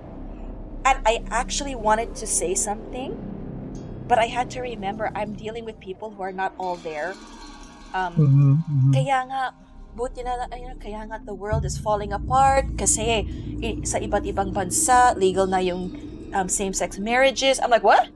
[0.85, 3.17] and I actually wanted to say something,
[4.07, 7.17] but I had to remember I'm dealing with people who are not all there.
[7.89, 8.91] Um, Mhm, mhm.
[8.91, 9.41] kaya nga,
[9.93, 13.25] buti na lang, ayun, kaya nga the world is falling apart kasi
[13.57, 15.89] i- sa iba't ibang bansa, legal na yung
[16.29, 17.57] um, same-sex marriages.
[17.57, 18.11] I'm like, what?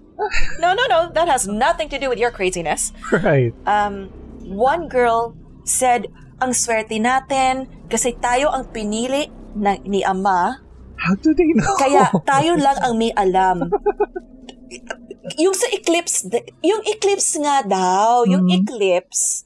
[0.60, 1.10] no, no, no.
[1.10, 2.94] That has nothing to do with your craziness.
[3.12, 3.56] Right.
[3.66, 4.14] Um,
[4.46, 6.06] one girl said,
[6.38, 10.62] ang swerte natin kasi tayo ang pinili na, ni Ama,
[11.02, 11.74] How do they know?
[11.76, 13.66] kaya tayo lang ang may alam.
[15.42, 16.28] yung sa eclipse,
[16.62, 18.58] yung eclipse nga daw, yung Mhm.
[18.62, 19.46] eclipse,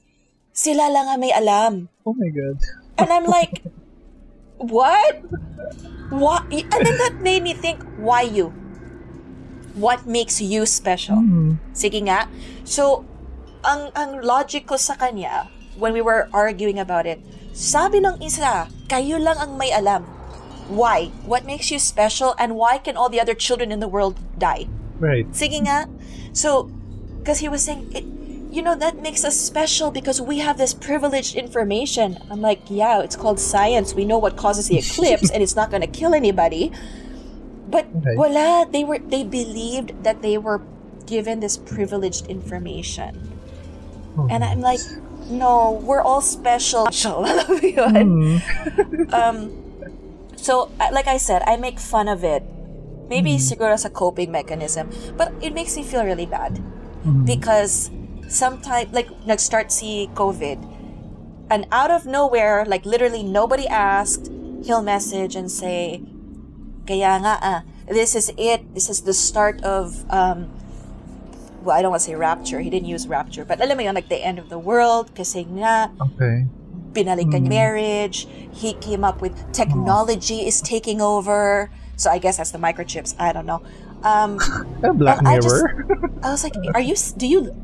[0.56, 1.92] sila lang ang may alam.
[2.08, 2.56] Oh my god.
[2.96, 3.60] And I'm like,
[4.56, 5.20] what?
[6.08, 6.48] What?
[6.48, 8.56] And then that made me think, why you?
[9.76, 11.20] What makes you special?
[11.20, 11.60] Mm.
[11.76, 12.32] Sige nga.
[12.64, 13.04] So,
[13.60, 17.20] ang, ang logic ko sa kanya, when we were arguing about it,
[17.52, 20.08] sabi ng isa, kayo lang ang may alam.
[20.72, 21.12] Why?
[21.28, 24.72] What makes you special and why can all the other children in the world die?
[24.96, 25.28] Right.
[25.36, 25.84] Sige nga.
[26.32, 26.72] So,
[27.20, 28.08] because he was saying, it,
[28.56, 32.16] you know, that makes us special because we have this privileged information.
[32.30, 33.92] I'm like, yeah, it's called science.
[33.92, 36.72] We know what causes the eclipse and it's not going to kill anybody.
[37.68, 38.16] But Okay.
[38.16, 40.62] wala, they were they believed that they were
[41.04, 43.12] given this privileged information.
[44.16, 44.80] Oh, And I'm like,
[45.28, 46.86] no, we're all special.
[46.96, 48.40] Mm.
[49.12, 49.36] um,
[50.36, 52.42] so, like I said, I make fun of it.
[53.10, 53.42] Maybe Mm.
[53.42, 54.88] siguro as a coping mechanism.
[55.18, 56.58] But it makes me feel really bad.
[57.04, 57.26] Mm.
[57.26, 57.90] Because
[58.28, 60.58] sometimes, like, nag-start si COVID.
[61.50, 64.30] And out of nowhere, like literally nobody asked,
[64.66, 66.02] he'll message and say,
[66.86, 68.66] kaya nga ah, this is it.
[68.74, 70.50] This is the start of, um,
[71.62, 72.58] well, I don't want to say rapture.
[72.58, 73.44] He didn't use rapture.
[73.44, 75.14] But alam mo yun, like the end of the world.
[75.14, 76.46] Kasi nga, Okay.
[76.90, 77.48] binalikan Mm.
[77.48, 78.26] marriage.
[78.50, 81.70] He came up with technology is taking over.
[81.94, 83.14] So I guess that's the microchips.
[83.22, 83.62] I don't know.
[84.02, 84.38] Um,
[84.98, 86.18] Black And I just- Mirror.
[86.26, 86.98] I was like, are you?
[87.16, 87.54] Do you?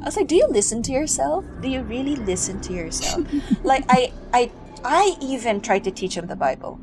[0.00, 1.44] I was like, do you listen to yourself?
[1.60, 3.26] Do you really listen to yourself?
[3.64, 4.50] like I, I,
[4.84, 6.80] I even tried to teach him the Bible.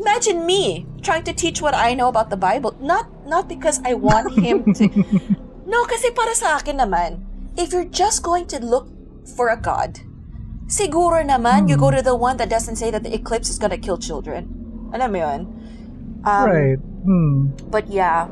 [0.00, 2.76] Imagine me trying to teach what I know about the Bible.
[2.80, 4.88] Not, not because I want him to.
[5.64, 7.24] No, kasi para sa akin naman,
[7.56, 8.86] if you're just going to look
[9.24, 9.96] for a God,
[10.68, 13.80] siguro naman you go to the one that doesn't say that the eclipse is gonna
[13.80, 14.44] kill children.
[14.92, 15.40] Alam mo yun?
[16.24, 16.80] Um, right.
[17.04, 17.56] Hmm.
[17.72, 18.28] But yeah,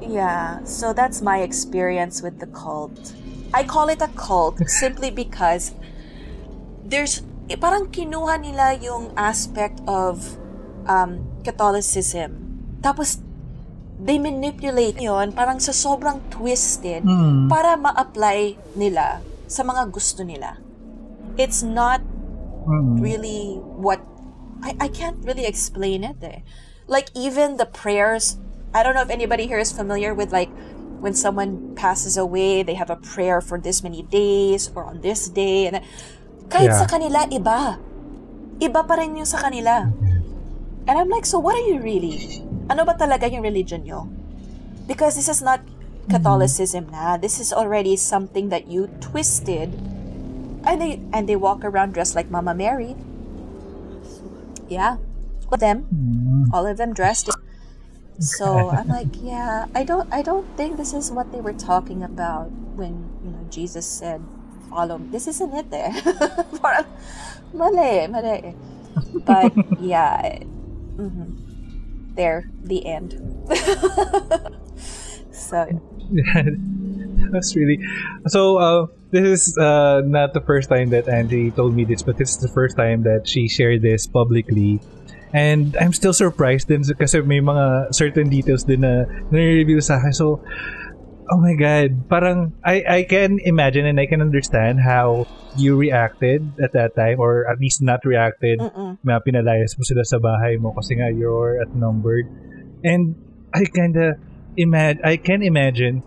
[0.00, 0.62] yeah.
[0.64, 3.16] So that's my experience with the cult.
[3.54, 5.70] I call it a cult simply because
[6.82, 10.34] there's eh, parang kinuha nila yung aspect of
[10.90, 12.42] um, Catholicism.
[12.82, 13.22] Tapos
[13.94, 17.46] they manipulate yon parang sa sobrang twisted Hmm.
[17.46, 20.58] para ma-apply nila sa mga gusto nila.
[21.38, 22.02] It's not
[22.64, 22.96] Hmm.
[22.98, 24.00] really what
[24.64, 26.40] I, I can't really explain it eh.
[26.88, 28.40] Like even the prayers
[28.74, 30.50] I don't know if anybody here is familiar with like
[31.04, 35.28] when someone passes away, they have a prayer for this many days or on this
[35.28, 35.84] day and
[36.48, 36.80] kahit Yeah.
[36.80, 37.76] sa kanila iba.
[38.56, 39.92] Iba pa rin yung sa kanila.
[40.88, 42.40] And I'm like, so what are you really?
[42.72, 44.08] Ano ba talaga yung religion nyo?
[44.88, 45.60] Because this is not
[46.08, 47.20] Catholicism na.
[47.20, 49.76] This is already something that you twisted
[50.64, 52.96] and they and they walk around dressed like Mama Mary.
[54.72, 54.96] Yeah.
[55.48, 55.84] All of them.
[55.88, 56.48] Hmm.
[56.52, 57.28] All of them dressed.
[58.20, 62.02] So I'm like, yeah, I don't I don't think this is what they were talking
[62.02, 64.22] about when, you know, Jesus said,
[64.70, 65.08] follow me.
[65.10, 65.92] This isn't it there.
[67.54, 68.54] Mali, mali.
[69.24, 70.38] But yeah.
[70.96, 71.40] mhm.
[72.14, 73.14] There, the end.
[75.32, 75.66] so
[77.32, 77.78] That's really
[78.28, 78.56] so.
[78.58, 82.30] Uh, this is uh, not the first time that Angie told me this, but this
[82.30, 84.80] is the first time that she shared this publicly.
[85.34, 89.02] And I'm still surprised din kasi may mga certain details din na
[89.34, 90.14] nare-reveal sa akin.
[90.14, 90.38] So,
[91.24, 92.04] Oh my god.
[92.12, 95.24] Parang I I can imagine and I can understand how
[95.56, 98.60] you reacted at that time or at least not reacted.
[98.60, 99.00] Mm-mm.
[99.00, 102.28] Na pinalayas mo sila sa bahay mo kasi nga you're outnumbered.
[102.84, 103.16] And
[103.56, 104.20] I kinda
[104.60, 106.04] imagine I can imagine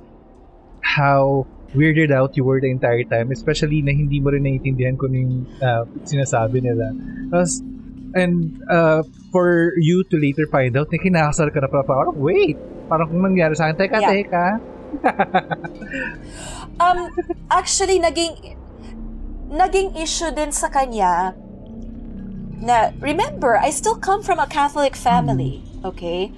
[0.85, 5.11] how weirded out you were the entire time especially na hindi mo rin naiintindihan kung
[5.11, 5.35] ano yung
[5.65, 6.93] uh, sinasabi nila.
[7.33, 7.65] Tapos
[8.15, 12.55] and uh, for you to later find out na kinakasal ka na pala parang wait
[12.87, 14.11] parang kung nangyari sa akin teka Yeah.
[14.11, 14.45] teka
[16.79, 17.09] Um,
[17.49, 18.55] actually, naging,
[19.49, 21.33] naging issue din sa kanya
[22.61, 26.31] na, remember, I still come from a Catholic family, okay?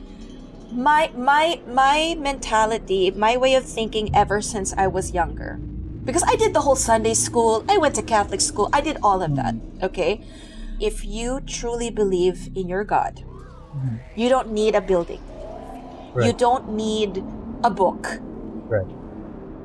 [0.71, 5.59] My, my, my mentality, my way of thinking ever since I was younger,
[6.05, 9.21] because I did the whole Sunday school, I went to Catholic school, I did all
[9.21, 10.23] of that, okay?
[10.79, 13.97] If you truly believe in your God, mm-hmm.
[14.15, 15.21] you don't need a building.
[16.19, 17.23] You don't need
[17.63, 18.19] a book.
[18.67, 18.87] Right.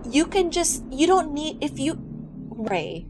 [0.05, 1.98] You can just you don't need if you
[2.66, 3.07] pray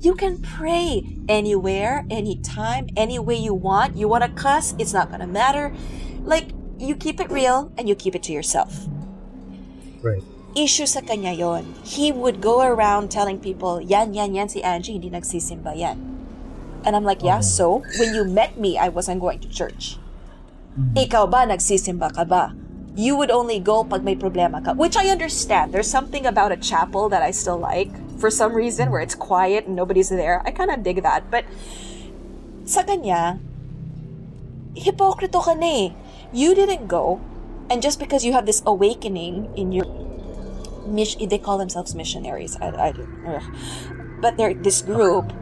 [0.00, 3.96] you can pray anywhere anytime any way you want.
[3.96, 5.74] You want to cuss it's not gonna matter.
[6.22, 8.86] Like you keep it real and you keep it to yourself.
[10.02, 10.22] Right.
[10.54, 11.74] Issue sa kanya yon.
[11.84, 16.15] He would go around telling people yan yan yan si Angie hindi nagsisimba yan
[16.86, 19.98] and I'm like yeah so when you met me I wasn't going to church.
[20.76, 22.54] Ikaw ba nagsisimba ka ba?
[22.96, 24.72] You would only go pag may problema ka.
[24.72, 25.72] Which I understand.
[25.72, 29.66] There's something about a chapel that I still like for some reason where it's quiet
[29.66, 30.40] and nobody's there.
[30.44, 31.28] I kind of dig that.
[31.28, 31.44] But
[32.64, 33.40] sa kanya
[34.76, 35.86] hipokrito ka na eh.
[36.32, 37.20] You didn't go
[37.68, 39.88] and just because you have this awakening in your
[40.86, 42.56] mis- they call themselves missionaries.
[42.60, 42.92] I, I,
[44.20, 45.32] but they're this group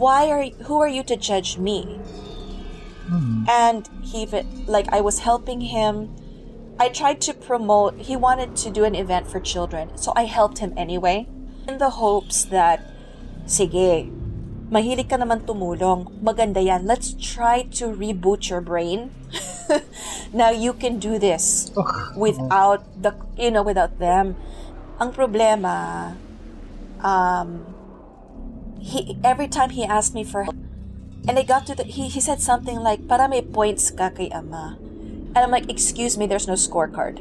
[0.00, 2.00] why are you, who are you to judge me?
[3.50, 6.08] And he even- like i was helping him.
[6.80, 10.64] I tried to promote he wanted to do an event for children so i helped
[10.64, 11.26] him anyway.
[11.68, 12.80] In the hopes that
[13.44, 14.08] sige
[14.70, 16.06] mahilig ka naman tumulong.
[16.22, 16.86] Maganda yan.
[16.86, 19.10] Let's try to reboot your brain.
[20.32, 21.74] Now you can do this
[22.14, 24.38] without the you know without them.
[25.02, 26.14] Ang problema
[27.02, 27.79] um
[28.80, 30.56] he every time he asked me for help
[31.28, 34.30] and I got to the he, he said something like para may points ka kay
[34.32, 34.78] ama.
[34.80, 37.20] And I'm like excuse me there's no scorecard.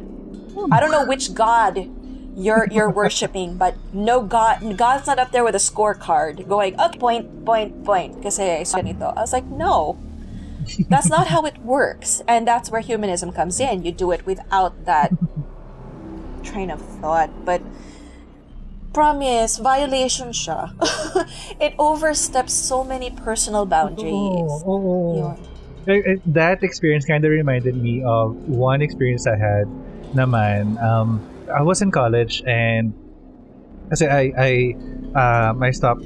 [0.56, 0.72] Hmm.
[0.74, 1.92] I don't know which god
[2.38, 6.98] you're you're worshiping but no god God's not up there with a scorecard going okay
[6.98, 9.12] point point point kasi so ganito.
[9.16, 10.00] I was like no.
[10.88, 13.84] That's not how it works and that's where humanism comes in.
[13.84, 15.12] You do it without that
[16.44, 17.62] train of thought but
[18.92, 20.74] promise violation siya
[21.66, 24.14] it oversteps so many personal boundaries
[24.66, 24.96] Oo, oo.
[25.16, 25.38] Yun.
[25.90, 29.66] Eh, eh, that experience kind of reminded me of one experience I had
[30.14, 30.78] naman.
[30.78, 32.94] Um, I was in college and
[33.90, 34.52] kasi I I
[35.18, 36.06] um, I stopped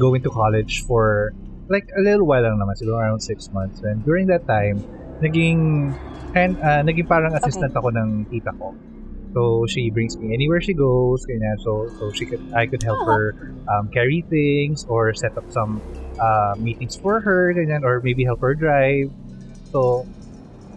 [0.00, 1.36] going to college for
[1.68, 3.82] like a little while lang naman, siguro around six months.
[3.82, 4.80] And during that time,
[5.20, 5.92] naging
[6.32, 8.72] and uh, naging parang assistant ako ng tita ko.
[9.36, 11.60] So she brings me anywhere she goes, ganyan.
[11.60, 13.36] So so she could I could help her
[13.68, 15.84] um, carry things or set up some
[16.16, 19.12] uh, meetings for her, ganyan, or maybe help her drive.
[19.76, 20.06] So,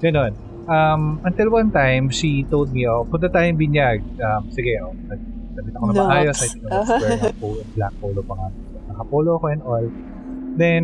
[0.04, 0.36] ganun.
[0.68, 4.04] Um, until one time, she told me, oh, punta tayong binyag.
[4.20, 5.24] Um, sige, oh, nag-
[5.56, 6.38] nagdamit ako na maayos.
[6.44, 8.50] I think I was wearing a polo, black polo pa nga.
[8.92, 9.88] Naka-polo ko and all.
[10.60, 10.84] Then,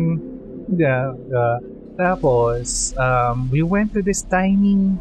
[0.72, 1.58] yeah, uh,
[2.00, 4.98] tapos, um, we went to this tiny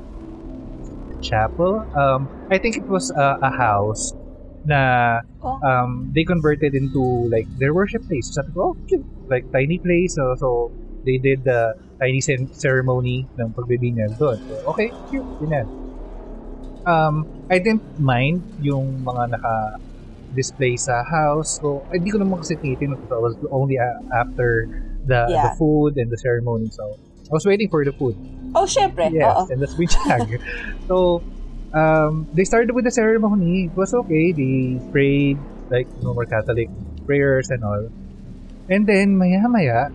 [1.21, 1.83] chapel.
[1.97, 4.13] Um, I think it was uh, a house
[4.63, 5.59] na Oh.
[5.63, 8.29] um, they converted into like their worship place.
[8.33, 9.07] Sabi ko, oh, cute.
[9.29, 10.15] Like tiny place.
[10.15, 10.71] So, so
[11.05, 12.19] they did the tiny
[12.53, 14.37] ceremony ng pagbibinyag doon.
[14.47, 15.27] So, okay, cute.
[15.41, 15.69] Ganyan.
[16.85, 19.55] Um, I didn't mind yung mga naka
[20.33, 21.57] display sa house.
[21.61, 22.95] So, hindi ko naman kasi tinitin.
[23.07, 23.77] So, I was only
[24.13, 24.67] after
[25.03, 25.55] the, the Yeah.
[25.57, 26.69] food and the ceremony.
[26.71, 26.97] So,
[27.31, 28.17] I was waiting for the food.
[28.55, 30.39] Oh syempre Yes, oo and that's binyag.
[30.89, 31.21] so,
[31.75, 33.67] um, they started with the ceremony.
[33.67, 34.31] It was okay.
[34.31, 35.37] They prayed,
[35.69, 36.71] like, normal Catholic
[37.05, 37.91] prayers and all.
[38.71, 39.91] And then, maya-maya,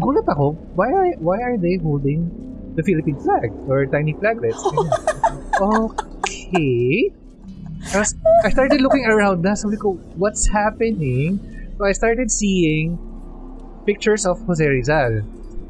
[0.00, 2.26] gulat ako, why are, why are they holding
[2.74, 4.58] the Philippine flag or tiny flaglets?
[5.60, 7.12] Okay.
[7.92, 9.52] Tapos, I started looking around na.
[9.52, 11.36] Sabi ko, what's happening?
[11.76, 12.96] So, I started seeing
[13.84, 15.20] pictures of Jose Rizal.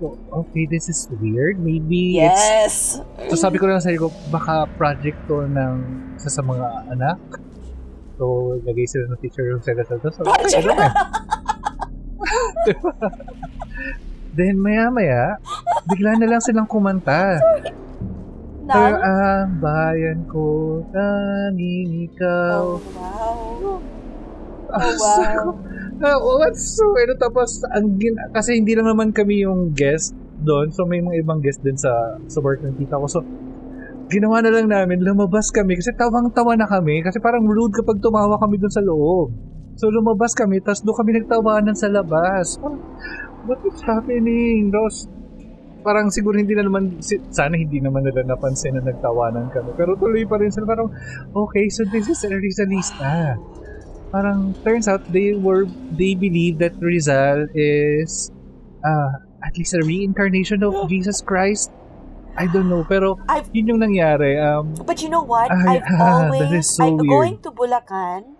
[0.01, 1.61] So, okay, this is weird.
[1.61, 2.76] Maybe it's yes
[3.28, 5.76] So sabi ko lang sa ko, baka project to ng
[6.16, 7.20] isa sa mga anak.
[8.16, 10.64] So, lagay sila ng teacher yung sila sa So, okay, Project.
[10.64, 10.94] ano yan?
[14.36, 15.36] Then, maya-maya,
[15.84, 17.36] bigla na lang silang kumanta.
[18.64, 18.96] now?
[18.96, 20.44] ang bayan ko,
[20.96, 22.76] tanging ikaw.
[22.76, 23.80] Oh, wow.
[24.70, 25.44] Ah, Oh, wow.
[26.01, 28.01] Ah, what's so, ano, tapos, ang
[28.32, 32.16] kasi hindi lang naman kami yung guest doon, so may mga ibang guest din sa,
[32.24, 33.05] sa work ng tita ko.
[33.05, 33.20] So,
[34.09, 38.40] ginawa na lang namin, lumabas kami, kasi tawang-tawa na kami, kasi parang rude kapag tumawa
[38.40, 39.28] kami doon sa loob.
[39.76, 42.57] So, lumabas kami, tapos doon kami nagtawanan sa labas.
[42.57, 42.80] Parang,
[43.44, 44.72] what is happening?
[44.72, 45.05] Tapos,
[45.84, 46.96] parang siguro hindi na naman,
[47.28, 49.76] sana hindi naman nila napansin na nagtawanan kami.
[49.76, 50.88] Pero tuloy pa rin sila, parang,
[51.36, 53.36] okay, so this is a Rizalista.
[54.13, 58.31] Parang, turns out, they were, they believe that Rizal is,
[58.85, 59.13] uh,
[59.45, 61.71] at least a reincarnation of Jesus Christ.
[62.39, 64.39] I don't know, pero I've- yun yung nangyari.
[64.39, 65.51] Um, But you know what?
[65.51, 67.09] Ay, I've ah, always, so I'm weird.
[67.11, 68.39] going to Bulacan.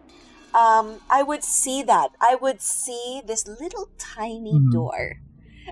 [0.55, 2.11] Um, I would see that.
[2.21, 4.73] I would see this little tiny Mhm.
[4.73, 5.23] door.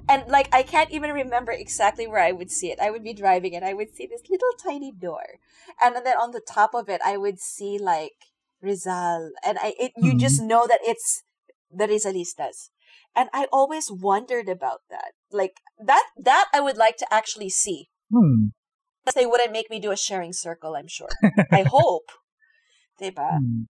[0.07, 2.79] And like I can't even remember exactly where I would see it.
[2.79, 5.43] I would be driving and I would see this little tiny door.
[5.83, 8.28] And then on the top of it I would see like
[8.61, 9.31] Rizal.
[9.45, 10.21] And I it, you Mhm.
[10.21, 11.23] just know that it's
[11.71, 12.71] the Rizalistas.
[13.15, 15.15] And I always wondered about that.
[15.31, 17.91] Like that that I would like to actually see.
[18.11, 18.53] hmm,
[19.15, 21.09] They wouldn't make me do a sharing circle, I'm sure.
[21.53, 22.13] I hope.
[23.01, 23.39] Diba?
[23.41, 23.65] hmm.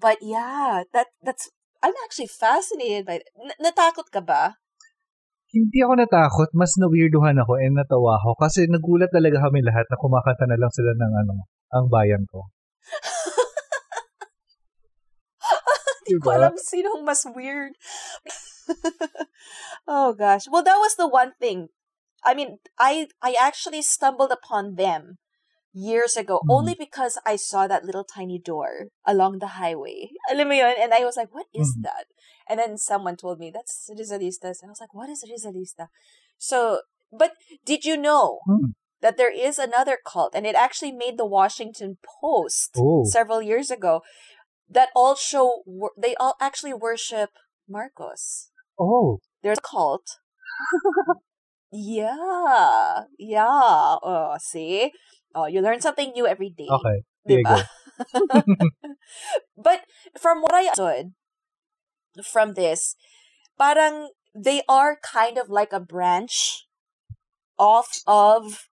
[0.00, 1.50] But yeah, that that's
[1.82, 4.56] I'm actually fascinated by N- natakot ka ba?
[5.52, 10.00] Hindi ako natakot, mas na-weirduhan ako and natawa ako kasi nagulat talaga kami lahat na
[10.00, 11.34] kumakanta na lang sila ng ano,
[11.76, 12.48] ang bayan ko.
[16.12, 17.72] Hindi ko alam sinong mas weird.
[19.88, 20.44] oh gosh.
[20.50, 21.68] Well, that was the one thing.
[22.24, 25.18] I mean, I I actually stumbled upon them
[25.72, 26.52] years ago Mhm.
[26.52, 30.12] only because I saw that little tiny door along the highway.
[30.28, 30.76] Alam mo yun?
[30.76, 31.88] And I was like, what is Mhm.
[31.88, 32.06] that?
[32.46, 34.60] And then someone told me, that's Rizalistas.
[34.60, 35.88] And I was like, what is Rizalista?
[36.36, 37.32] So, but
[37.64, 38.76] did you know Hmm.
[39.00, 40.36] that there is another cult?
[40.36, 43.08] And it actually made the Washington Post Oh.
[43.08, 44.04] several years ago
[44.72, 45.62] that all show,
[45.96, 47.30] they all actually worship
[47.68, 48.50] Marcos.
[48.78, 50.18] Oh, There's a cult.
[51.72, 53.04] yeah.
[53.18, 53.96] Yeah.
[54.02, 54.92] Oh, see?
[55.34, 56.68] Oh, you learn something new every day.
[56.70, 57.02] okay.
[57.26, 57.64] There you Diba?
[58.12, 58.42] go.
[59.56, 59.82] but
[60.18, 61.12] from what I understood
[62.24, 62.96] from this,
[63.58, 66.66] parang they are kind of like a branch
[67.58, 68.68] off of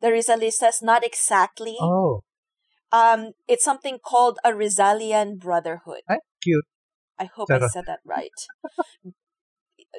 [0.00, 1.76] the Rizalistas, not exactly.
[1.80, 2.22] Oh,
[2.92, 6.02] Um, it's something called a Rizalian Brotherhood.
[6.08, 6.64] ay, cute.
[7.18, 8.30] I hope I said that right.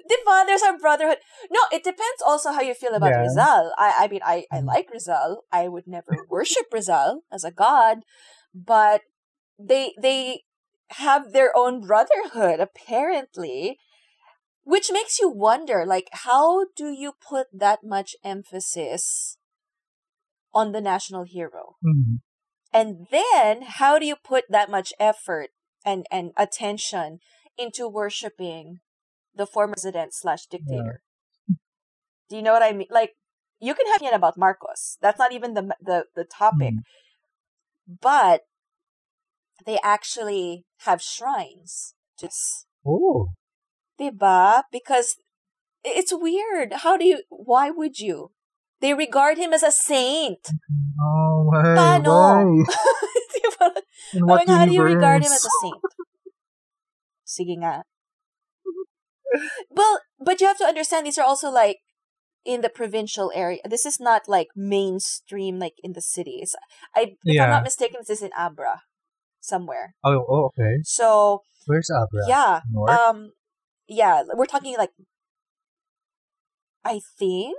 [0.09, 0.45] Diba?
[0.45, 1.17] There's a brotherhood.
[1.51, 3.21] No, it depends also how you feel about Yeah.
[3.23, 3.73] Rizal.
[3.77, 4.65] I, I mean, I, I Mm.
[4.67, 5.45] like Rizal.
[5.51, 8.05] I would never worship Rizal as a god,
[8.53, 9.01] but
[9.57, 10.43] they they
[10.91, 13.77] have their own brotherhood apparently,
[14.63, 19.37] which makes you wonder, like, how do you put that much emphasis
[20.53, 21.75] on the national hero?
[21.83, 22.21] Mhm.
[22.71, 25.49] And then how do you put that much effort
[25.85, 27.19] and, and attention
[27.57, 28.79] into worshiping
[29.35, 31.01] the former president slash dictator?
[32.29, 32.87] Do you know what I mean?
[32.91, 33.13] Like
[33.59, 34.97] you can have it about Marcos.
[35.01, 36.73] That's not even the the, the topic.
[36.73, 37.97] Mm.
[38.01, 38.41] But
[39.65, 41.95] they actually have shrines.
[42.19, 43.29] Just Oh,
[43.99, 44.63] diba?
[44.71, 45.17] Because
[45.83, 46.73] it's weird.
[46.83, 48.31] How do you why would you?
[48.81, 50.39] They regard him as a saint.
[51.01, 51.63] oh, why?
[51.75, 52.07] Paano?
[52.07, 52.63] Why?
[54.13, 55.83] In what how do you regard him as a saint?
[57.27, 57.83] Sige nga.
[59.69, 61.77] Well, but you have to understand these are also like
[62.45, 63.59] in the provincial area.
[63.69, 66.55] This is not like mainstream like in the cities.
[66.95, 68.81] I if I'm not mistaken, this is in Abra
[69.39, 69.93] somewhere.
[70.03, 70.81] Oh, oh, okay.
[70.83, 72.25] So Where's Abra?
[72.27, 72.61] yeah.
[72.71, 72.89] North?
[72.89, 73.31] Um
[73.87, 74.91] yeah, we're talking like
[76.83, 77.57] I think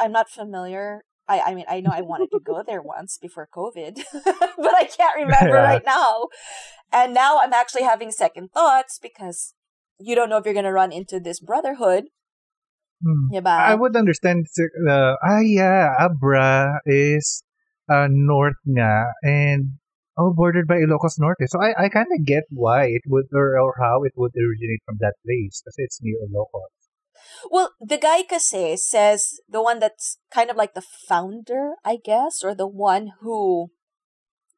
[0.00, 1.02] I'm not familiar.
[1.28, 4.84] I, I mean I know I wanted to go there once before COVID, but I
[4.84, 5.64] can't remember Yeah.
[5.64, 6.28] right now.
[6.92, 9.54] And now I'm actually having second thoughts because
[9.98, 12.04] you don't know if you're gonna run into this brotherhood.
[13.04, 13.30] Hmm.
[13.32, 13.46] Diba?
[13.58, 14.46] I would understand.
[14.88, 17.42] Uh, ah, yeah, Abra is
[17.88, 19.78] uh, north nga, and
[20.18, 21.46] oh, bordered by Ilocos Norte.
[21.46, 24.82] So I, I kind of get why it would, or, or how it would originate
[24.84, 26.77] from that place, because it's near Ilocos.
[27.50, 32.42] Well, the guy kasi says the one that's kind of like the founder, I guess,
[32.42, 33.70] or the one who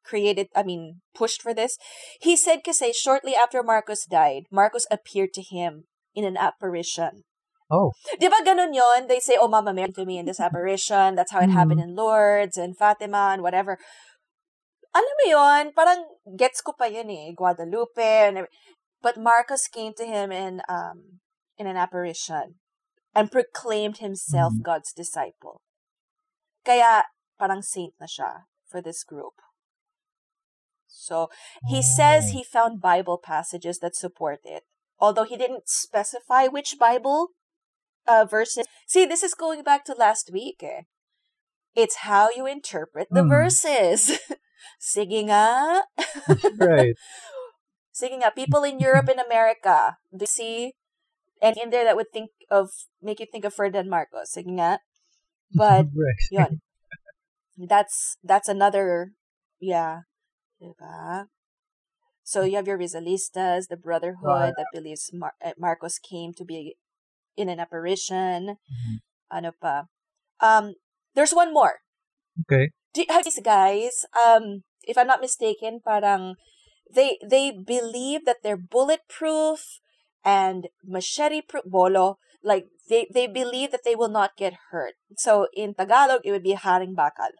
[0.04, 1.78] created, I mean, pushed for this.
[2.20, 7.24] He said kasi shortly after Marcos died, Marcos appeared to him in an apparition.
[7.70, 9.06] Oh, Di ba ganun yon?
[9.06, 11.14] They say, oh, Mama Mary to me in this apparition.
[11.14, 13.78] That's how it happened in Lourdes and Fatima and whatever.
[14.90, 15.64] Alam mo yon?
[15.70, 16.02] Parang
[16.34, 17.30] gets ko pa yun eh.
[17.30, 18.54] Guadalupe and every-
[18.98, 21.22] But Marcos came to him in um
[21.56, 22.59] in an apparition
[23.14, 24.62] and proclaimed himself Mhm.
[24.62, 25.62] God's disciple.
[26.64, 27.04] Kaya,
[27.38, 29.34] parang saint na siya for this group.
[30.86, 31.30] So
[31.70, 34.66] he says he found Bible passages that support it,
[34.98, 37.32] although he didn't specify which Bible
[38.06, 38.66] uh, verses.
[38.86, 40.62] See, this is going back to last week.
[40.62, 40.82] Eh?
[41.74, 43.30] It's how you interpret the Hmm.
[43.30, 44.18] verses.
[44.82, 45.84] Sige nga.
[46.58, 46.96] right.
[47.94, 50.74] Sige nga, people in Europe and America, you see
[51.42, 52.70] and in there that would think of
[53.02, 54.32] make you think of Ferdinand Marcos.
[54.32, 54.80] Sige nga.
[55.54, 55.86] But
[56.30, 56.60] yun.
[57.58, 59.12] That's that's another
[59.58, 60.08] yeah.
[60.62, 61.26] Diba?
[62.22, 66.76] So you have your Rizalistas, the Brotherhood that believes Mar- uh, Marcos came to be
[67.36, 68.60] in an apparition.
[68.70, 68.94] Mhm.
[69.32, 69.90] Ano pa?
[70.38, 70.74] Um,
[71.14, 71.82] there's one more.
[72.46, 72.70] Okay.
[72.94, 74.06] Do you have these guys?
[74.14, 76.36] Um, if I'm not mistaken, parang
[76.86, 79.80] they they believe that they're bulletproof
[80.24, 82.18] and machete bolo.
[82.42, 84.94] Like they they believe that they will not get hurt.
[85.16, 87.32] So in Tagalog, it would be haring bakal.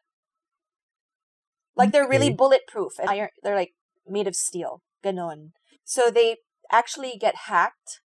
[1.77, 2.37] Like they're really Okay.
[2.37, 3.31] bulletproof and iron.
[3.43, 3.75] They're like
[4.07, 4.83] made of steel.
[5.05, 5.53] Ganon.
[5.85, 6.39] So they
[6.71, 8.01] actually get hacked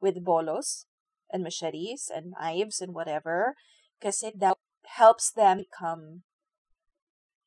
[0.00, 0.86] with bolos
[1.32, 3.56] and machetes and knives and whatever,
[3.98, 6.22] because it that helps them become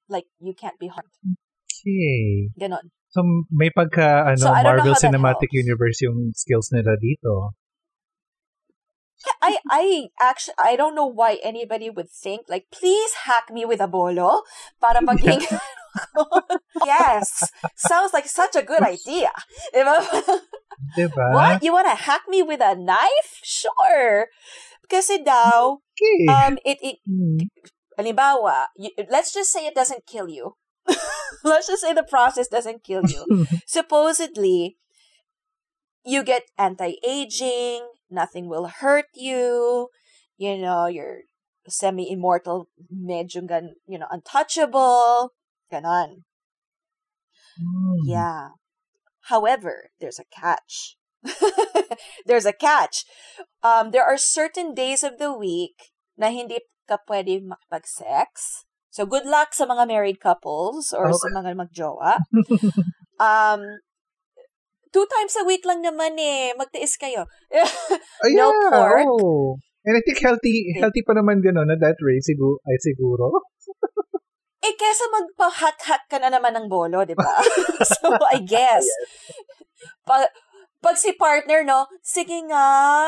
[0.08, 1.12] like you can't be harmed.
[1.86, 2.50] Okay.
[2.60, 2.92] Ganon.
[3.10, 5.50] So may pagka ano So, know Marvel Cinematic.
[5.50, 7.58] Universe yung skills nila dito.
[9.44, 9.84] I I
[10.22, 14.44] actually I don't know why anybody would think like please hack me with a bolo
[14.80, 15.44] para maging
[16.86, 19.34] yes sounds like such a good idea.
[19.76, 20.00] Diba?
[20.96, 21.28] Diba?
[21.36, 23.42] what you want to hack me with a knife?
[23.44, 24.32] Sure.
[24.88, 26.24] Kasi daw Okay.
[26.32, 27.52] um it it Hmm.
[28.00, 30.56] halimbawa you, let's just say it doesn't kill you.
[31.44, 33.48] let's just say the process doesn't kill you.
[33.66, 34.78] supposedly
[36.06, 39.90] you get anti-aging nothing will hurt you
[40.38, 41.30] you know you're
[41.70, 45.34] semi-immortal medyo gan, you know untouchable
[45.72, 46.26] ganon.
[47.60, 48.02] Hmm.
[48.06, 48.50] yeah.
[49.30, 50.98] However there's a catch.
[52.26, 53.04] There's a catch.
[53.62, 58.64] Um there are certain days of the week na hindi ka pwede makipag-sex
[59.00, 62.20] so good luck sa mga married couples or sa mga magjowa
[63.24, 63.64] um
[64.92, 67.24] two times a week lang naman eh magtiis kayo
[68.20, 69.08] Oh, no yeah, pork.
[69.08, 69.56] oh.
[69.88, 73.32] And I think healthy healthy pa naman gano'n na that way siguro, ay siguro.
[74.60, 77.40] Eh, kesa magpa-hat-hat ka na naman ng bolo, di ba?
[77.80, 78.84] so, I guess.
[80.04, 80.28] Pag,
[80.84, 83.08] pag si partner, no, sige nga,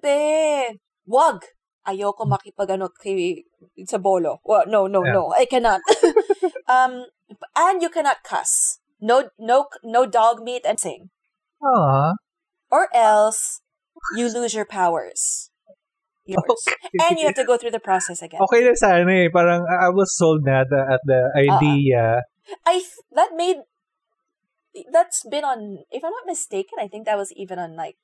[0.00, 0.72] be,
[1.04, 1.44] wag.
[1.84, 2.88] Ayoko makipag ano
[3.76, 4.40] kay, a bolo.
[4.44, 5.12] Well, no, no, Yeah.
[5.12, 5.34] no.
[5.36, 5.80] I cannot.
[6.68, 7.06] um,
[7.56, 8.78] and you cannot cuss.
[9.00, 11.10] No, no, no dog meat and sing.
[11.62, 12.14] Ah.
[12.70, 13.60] Or else,
[14.16, 15.50] you lose your powers.
[16.24, 16.64] Yours.
[17.08, 18.40] And you have to go through the process again.
[18.46, 19.26] Okay na sana eh.
[19.34, 22.22] Parang I was sold na at the, at the idea.
[22.62, 23.58] I th- that made
[24.94, 27.98] that's been on if I'm not mistaken, I think that was even on like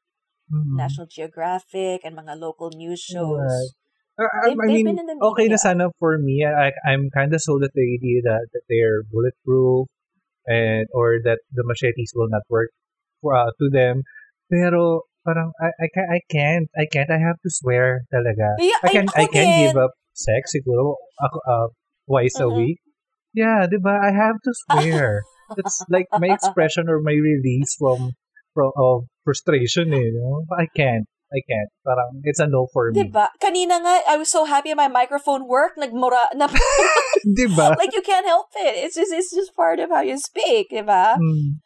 [0.51, 0.77] Mhm.
[0.81, 3.39] National Geographic and mga local news shows.
[3.45, 3.71] Right.
[4.19, 6.43] I, I mean, been in the okay na sana for me.
[6.43, 9.87] I, I'm kind of sold at the idea that, that they're bulletproof
[10.47, 12.71] and or that the machetes will not work
[13.23, 14.03] for, uh, to them.
[14.51, 16.67] Pero parang I, I, ca- I can't.
[16.75, 17.11] I can't.
[17.11, 18.59] I have to swear talaga.
[18.59, 19.71] Yeah, I can I ako can din.
[19.71, 21.69] give up sex siguro ako, uh,
[22.11, 22.83] twice a week.
[23.37, 24.03] Yeah, 'di ba?
[24.03, 25.23] I have to swear.
[25.55, 28.19] That's like my expression or my release from
[28.53, 30.45] from of frustration eh, you know?
[30.53, 31.07] I can't.
[31.29, 31.69] I can't.
[31.85, 33.05] Parang it's a no for me.
[33.05, 33.29] Diba?
[33.43, 35.79] Kanina nga, I was so happy my microphone worked.
[35.79, 36.49] Nagmura, na,
[37.25, 37.77] 'Di ba?
[37.77, 38.81] like you can't help it.
[38.85, 41.21] It's just, it's just part of how you speak, diba?
[41.21, 41.61] Mm.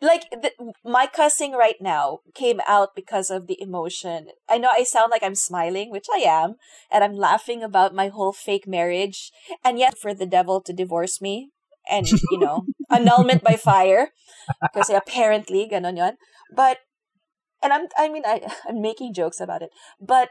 [0.00, 0.52] Like, the,
[0.82, 4.28] my cussing right now came out because of the emotion.
[4.48, 6.56] I know I sound like I'm smiling, which I am,
[6.90, 9.30] and I'm laughing about my whole fake marriage,
[9.62, 11.52] and yet for the devil to divorce me,
[11.84, 14.08] and, you know, annulment by fire,
[14.62, 16.16] because apparently, ganon yun.
[16.48, 16.78] But,
[17.62, 20.28] and I'm, I mean, I, I'm making jokes about it, but,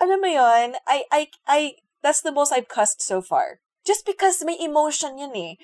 [0.00, 3.60] ano mo yun, I, I, I, that's the most I've cussed so far.
[3.86, 5.54] Just because may emotion yun eh.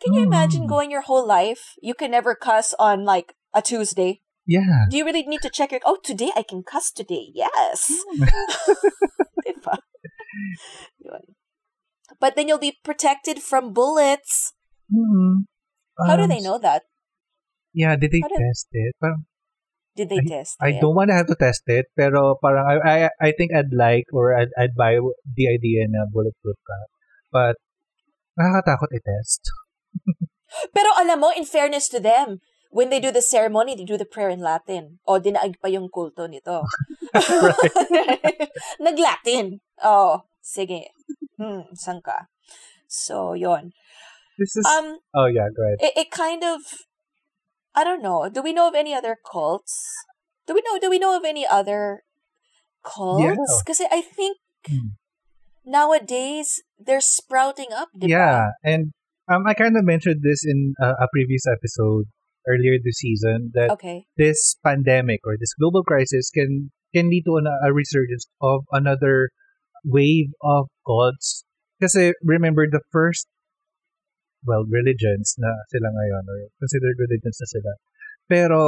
[0.00, 0.68] Can you imagine Mm.
[0.68, 1.76] going your whole life?
[1.80, 4.20] You can never cuss on like a Tuesday.
[4.46, 4.84] Yeah.
[4.88, 7.32] Do you really need to check your oh today I can cuss today?
[7.32, 7.92] Yes.
[9.44, 9.76] Diba?
[12.20, 14.52] But then you'll be protected from bullets.
[14.92, 15.44] Mm.
[16.06, 16.84] How do Um, they know that?
[17.72, 18.96] Yeah, did they How did- test it?
[19.00, 19.24] Parang
[19.96, 20.80] Did they test I it?
[20.84, 24.12] don't want to have to test it, pero parang I I, I think I'd like
[24.12, 26.78] or I'd, I'd buy the idea na bulletproof ka.
[27.32, 27.56] But
[28.36, 29.40] nakakatakot i-test.
[30.76, 32.38] Pero alam mo, in fairness to them,
[32.70, 35.00] when they do the ceremony, they do the prayer in Latin.
[35.08, 36.62] O, dinaag pa yung kulto nito.
[38.84, 39.60] Nag-Latin.
[39.82, 40.92] Oh, sige.
[41.40, 42.28] Hmm, saan ka?
[42.86, 43.72] So, yon.
[44.38, 44.64] This is.
[44.68, 45.80] Um, oh yeah, go ahead.
[45.80, 46.60] it, it kind of,
[47.76, 48.28] I don't know.
[48.32, 49.76] Do we know of any other cults?
[50.48, 50.78] Do we know?
[50.80, 52.02] Do we know of any other
[52.82, 53.62] cults?
[53.62, 54.96] Because I think Hmm.
[55.64, 57.88] nowadays they're sprouting up.
[57.94, 58.10] Diba?
[58.10, 58.92] Yeah, and
[59.28, 62.06] um, I kind of mentioned this in uh, a previous episode
[62.48, 64.06] earlier this season that Okay.
[64.16, 69.30] this pandemic or this global crisis can can lead to an, a resurgence of another
[69.84, 71.44] wave of gods.
[71.82, 73.28] Kasi remember the first
[74.44, 77.72] well religions na sila ngayon or considered religions na sila.
[78.26, 78.60] Pero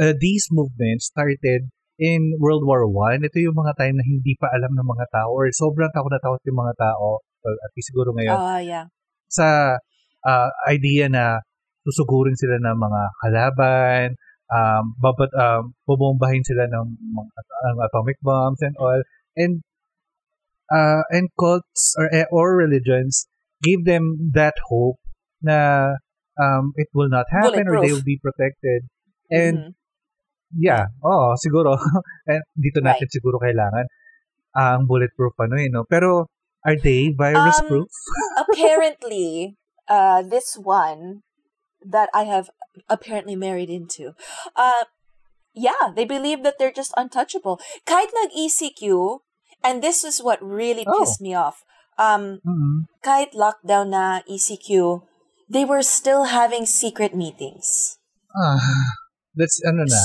[0.00, 1.68] uh, these movements started
[2.00, 3.22] in World War One.
[3.22, 6.22] Ito yung mga time na hindi pa alam ng mga tao or sobrang takot na
[6.22, 7.20] takot yung mga tao.
[7.42, 8.86] Well, at least siguro ngayon Ah, yeah.
[9.28, 9.78] sa
[10.24, 11.42] uh, idea na
[11.82, 14.06] susugurin sila ng mga kalaban,
[14.46, 19.02] um, babat, um, bubombahin sila ng mga ng atomic bombs and all.
[19.34, 19.66] And
[20.70, 23.26] uh, and cults or, eh, or religions
[23.62, 25.01] give them that hope
[25.42, 25.92] na
[26.38, 28.88] um, it will not happen or they will be protected.
[29.30, 29.70] And Mhm.
[30.58, 31.76] yeah, oo, siguro.
[32.30, 33.86] and dito natin siguro kailangan
[34.52, 35.84] ang bulletproof ano eh, no?
[35.88, 36.28] Pero
[36.64, 37.88] are they virus proof?
[38.44, 39.56] apparently,
[39.88, 41.24] uh, this one
[41.82, 42.50] that I have
[42.88, 44.14] apparently married into,
[44.54, 44.86] uh,
[45.54, 47.58] yeah, they believe that they're just untouchable.
[47.88, 49.18] Kahit nag-ECQ,
[49.64, 50.94] and this is what really Oh.
[51.00, 51.64] pissed me off.
[51.98, 52.88] Um, Mhm.
[53.04, 55.02] kahit lockdown na ECQ,
[55.52, 58.00] they were still having secret meetings.
[58.32, 58.56] Ah,
[59.36, 60.02] that's ano na.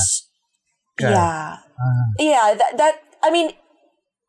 [0.99, 1.13] Okay.
[1.15, 1.63] Yeah.
[1.63, 2.05] Ah.
[2.19, 3.55] Yeah, that, that, I mean,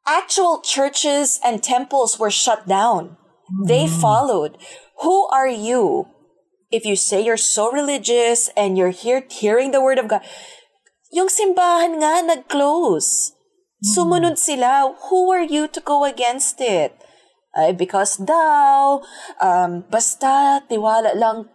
[0.07, 3.19] actual churches and temples were shut down.
[3.67, 3.99] They Mm.
[3.99, 4.61] followed.
[5.03, 6.07] Who are you?
[6.71, 10.21] If you say you're so religious and you're here hearing the word of God,
[11.09, 13.33] yung simbahan nga nag-close.
[13.81, 14.93] Sumunod sila.
[15.09, 16.93] Who are you to go against it?
[17.59, 19.03] Ay, because daw,
[19.39, 21.51] um, basta tiwala lang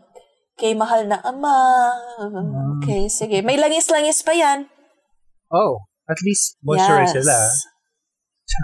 [0.53, 1.95] kay mahal na ama.
[2.77, 3.39] Okay, sige.
[3.39, 4.67] May langis-langis pa yan.
[5.47, 7.39] Oh, at least moisturize sila.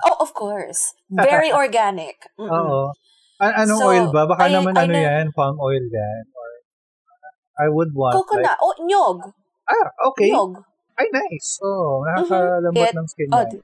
[0.05, 0.91] Oh, of course.
[1.07, 2.19] Very organic.
[2.35, 2.51] Mm-mm.
[2.51, 2.91] Oo.
[3.39, 4.27] An- anong So, oil ba?
[4.27, 6.23] Baka I- naman I ano know- yan, palm oil yan.
[6.29, 6.49] Or
[7.57, 8.43] I would want Coconut.
[8.45, 9.19] like, oh, nyog.
[9.65, 10.27] ah, okay.
[10.29, 10.59] Nyog.
[10.93, 11.55] Ay, nice.
[11.63, 13.63] Oh, nakakalambot It- ng skin Oh, yan.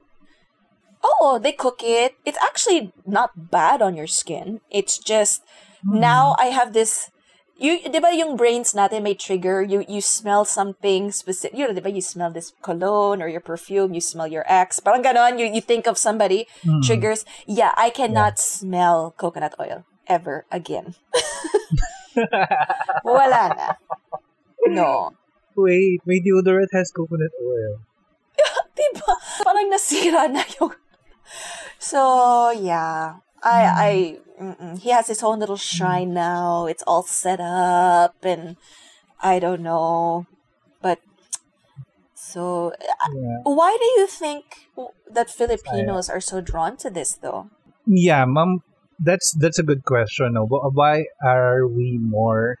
[1.20, 2.18] Oh, they cook it.
[2.26, 4.60] It's actually not bad on your skin.
[4.70, 5.42] It's just
[5.86, 6.00] Hmm.
[6.00, 7.10] now I have this.
[7.56, 9.64] You, di ba yung brains natin may trigger?
[9.64, 11.56] You you smell something specific.
[11.56, 13.96] You know, di ba you smell this cologne or your perfume.
[13.96, 14.76] You smell your ex.
[14.76, 15.40] Parang ganon.
[15.40, 16.44] You you think of somebody.
[16.68, 16.84] Mm.
[16.84, 17.24] Triggers.
[17.48, 20.96] Yeah, I cannot smell coconut oil ever again.
[23.04, 23.68] Wala na.
[24.68, 25.16] No.
[25.56, 27.80] Wait, may deodorant has coconut oil.
[28.76, 29.12] Diba?
[29.40, 30.76] Parang nasira na yung...
[31.78, 33.16] So, yeah.
[33.42, 34.78] I, I, mm-mm.
[34.78, 36.66] he has his own little shrine now.
[36.66, 38.56] It's all set up and
[39.22, 40.26] I don't know.
[40.82, 40.98] But,
[42.14, 43.38] so, uh, Yeah.
[43.44, 44.44] why do you think
[45.12, 47.48] that Filipinos are so drawn to this though?
[47.86, 48.60] Yeah, mom,
[48.98, 50.32] that's that's a good question.
[50.34, 50.46] No?
[50.46, 52.56] Wh- Why are we more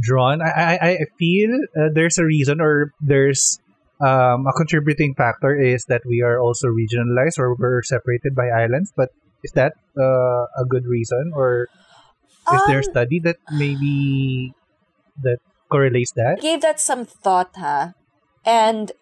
[0.00, 0.40] drawn?
[0.42, 3.58] I I, I feel uh, there's a reason or there's
[4.00, 8.92] um, a contributing factor is that we are also regionalized or we're separated by islands.
[8.96, 9.10] But
[9.42, 11.68] is that uh, a good reason or
[12.50, 14.52] is there a Um, study that maybe
[15.22, 15.38] that
[15.70, 16.38] correlates that?
[16.40, 17.92] gave that some thought, huh?
[18.44, 18.92] And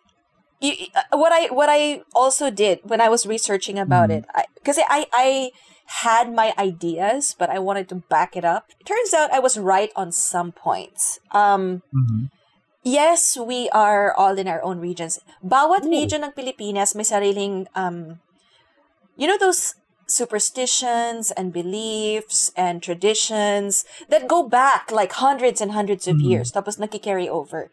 [0.61, 4.19] you, uh, what I what I also did when I was researching about Mm.
[4.19, 4.25] it,
[4.55, 5.51] because I, I
[6.05, 8.67] had my ideas, but I wanted to back it up.
[8.81, 11.19] It turns out I was right on some points.
[11.33, 12.29] Um, Mhm.
[12.85, 15.19] Yes, we are all in our own regions.
[15.43, 15.91] Bawat Ooh.
[15.91, 18.21] region ng Pilipinas may sariling um,
[19.17, 19.75] you know those
[20.07, 26.29] superstitions and beliefs and traditions that go back like hundreds and hundreds of Mhm.
[26.29, 27.73] years tapos nakikarry over.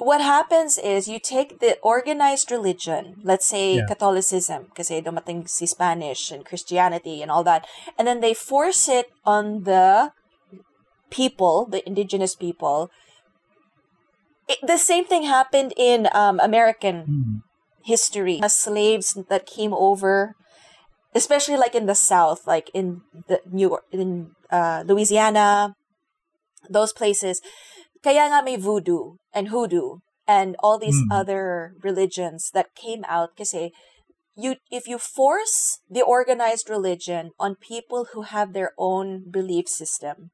[0.00, 3.86] What happens is you take the organized religion, let's say Yeah.
[3.86, 7.68] Catholicism, kasi dumating si Spanish and Christianity and all that,
[8.00, 10.10] and then they force it on the
[11.12, 12.90] people, the indigenous people.
[14.52, 17.34] It, the same thing happened in um, American Mhm.
[17.88, 18.38] history.
[18.44, 20.36] The slaves that came over,
[21.16, 25.72] especially like in the South, like in the New in uh, Louisiana,
[26.68, 27.40] those places.
[28.04, 31.10] Kaya nga may voodoo and hoodoo and all these Mm.
[31.10, 33.72] other religions that came out kasi
[34.34, 40.30] you if you force the organized religion on people who have their own belief system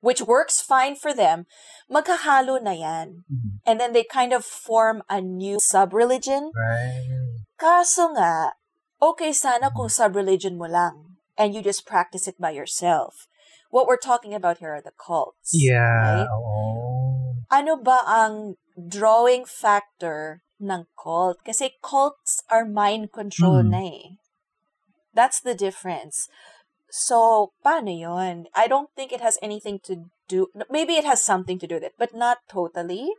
[0.00, 1.46] which works fine for them
[1.90, 3.62] magkahalo na yan Mhm.
[3.66, 7.42] and then they kind of form a new sub-religion Right.
[7.56, 8.52] Kaso nga,
[9.00, 11.16] okay sana kung sub-religion mo lang.
[11.36, 13.28] and you just practice it by yourself.
[13.68, 15.52] What we're talking about here are the cults.
[15.52, 16.24] Yeah.
[16.24, 16.28] Right?
[17.52, 21.36] Ano ba ang drawing factor ng cult?
[21.44, 23.68] Kasi cults are mind control Mm.
[23.68, 24.04] na eh.
[25.12, 26.28] That's the difference.
[26.96, 28.48] So, paano yun?
[28.56, 31.84] I don't think it has anything to do, maybe it has something to do with
[31.84, 33.12] it, but not totally.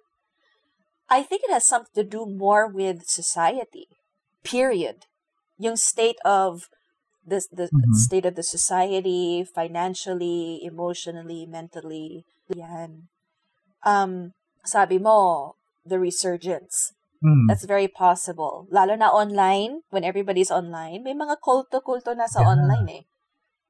[1.14, 3.86] I think it has something to do more with society.
[4.42, 5.06] Period.
[5.62, 6.74] Yung state of
[7.22, 7.94] the, the Mhm.
[7.94, 12.26] state of the society, financially, emotionally, mentally.
[12.50, 13.14] Yan.
[13.86, 14.34] Um,
[14.66, 15.54] sabi mo,
[15.86, 16.98] the resurgence.
[17.22, 17.46] Mm.
[17.46, 18.66] That's very possible.
[18.74, 22.58] Lalo na online, when everybody's online, may mga kulto-kulto na sa Yeah.
[22.58, 23.04] online eh.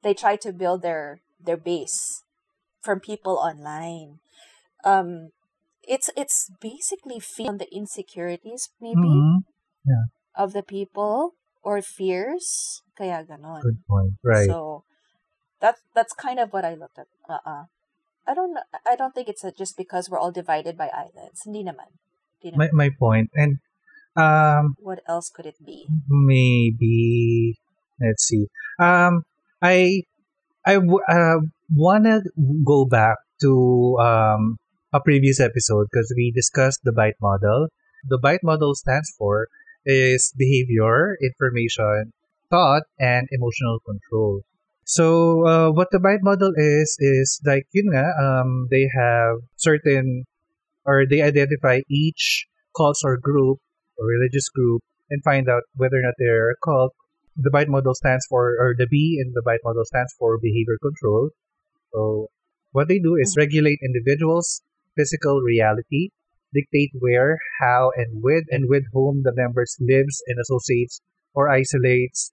[0.03, 2.23] They try to build their their base
[2.81, 4.19] from people online.
[4.83, 5.31] Um,
[5.83, 9.43] it's it's basically feed on the insecurities maybe Mhm.
[10.35, 11.33] of the people
[11.63, 12.81] or fears.
[12.97, 13.61] Kaya ganon.
[13.61, 14.13] Good point.
[14.23, 14.47] Right.
[14.49, 14.83] So
[15.59, 17.07] that's that's kind of what I looked at.
[17.29, 17.65] Uh-uh.
[18.27, 21.43] I don't I don't think it's just because we're all divided by islands.
[21.45, 21.89] Hindi naman.
[22.41, 22.73] Hindi my naman.
[22.73, 23.29] my point.
[23.35, 23.51] And
[24.15, 25.87] um What else could it be?
[26.09, 27.57] maybe
[27.99, 28.47] let's see.
[28.79, 29.23] Um
[29.61, 30.03] I
[30.65, 31.39] I uh,
[31.73, 32.21] wanna
[32.65, 34.57] go back to um
[34.93, 37.67] a previous episode because we discussed the BITE model.
[38.07, 39.47] The BITE model stands for
[39.85, 42.13] is behavior, information,
[42.49, 44.41] thought, and emotional control.
[44.85, 50.25] So uh, what the BITE model is is like yun nga, um, they have certain
[50.85, 53.59] or they identify each cult or group
[53.97, 56.95] or religious group and find out whether or not they're a cult.
[57.37, 60.77] The BITE model stands for, or the B in the BITE model stands for behavior
[60.81, 61.29] control.
[61.93, 62.27] So
[62.71, 64.61] what they do is regulate individuals'
[64.97, 66.09] physical reality,
[66.53, 71.01] dictate where, how, and with, and with whom the members lives and associates
[71.33, 72.31] or isolates,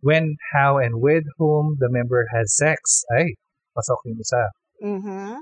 [0.00, 3.04] when, how, and with whom the member has sex.
[3.16, 3.38] Ay,
[3.72, 4.44] pasok yung isa.
[4.82, 5.32] Mm-hmm.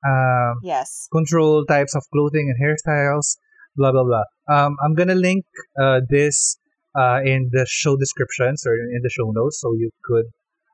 [0.00, 1.08] Um, Yes.
[1.12, 3.36] control types of clothing and hairstyles,
[3.76, 4.24] blah blah blah.
[4.48, 5.44] Um, I'm gonna link
[5.80, 6.59] uh, this
[6.96, 10.26] uh, in the show descriptions or in the show notes, so you could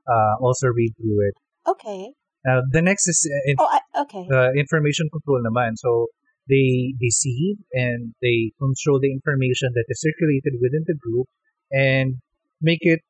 [0.09, 1.35] uh, also read through it.
[1.69, 2.13] Okay.
[2.45, 4.27] Now, the next is uh, in, Oh, I, okay.
[4.31, 5.75] uh, information control naman.
[5.77, 6.07] So
[6.49, 11.27] they deceive and they control the information that is circulated within the group
[11.73, 12.23] and
[12.63, 13.01] make it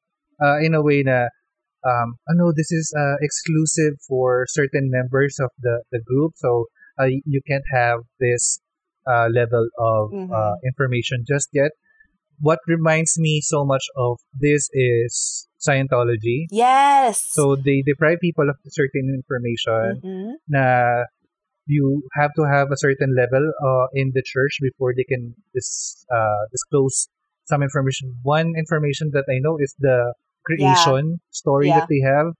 [0.42, 1.30] uh, in a way that
[1.84, 6.32] um, ano, this is uh, exclusive for certain members of the, the group.
[6.36, 6.66] So
[6.98, 8.58] uh, you can't have this
[9.06, 10.56] uh, level of uh, Mhm.
[10.64, 11.70] information just yet.
[12.40, 16.46] What reminds me so much of this is Scientology.
[16.50, 17.20] yes.
[17.32, 20.32] So they deprive people of certain information Mhm.
[20.48, 20.64] na
[21.66, 26.04] you have to have a certain level uh, in the church before they can dis,
[26.12, 27.08] uh, disclose
[27.50, 28.14] some information.
[28.22, 30.14] One information that I know is the
[30.46, 31.80] creation story Yeah.
[31.80, 32.34] that they have.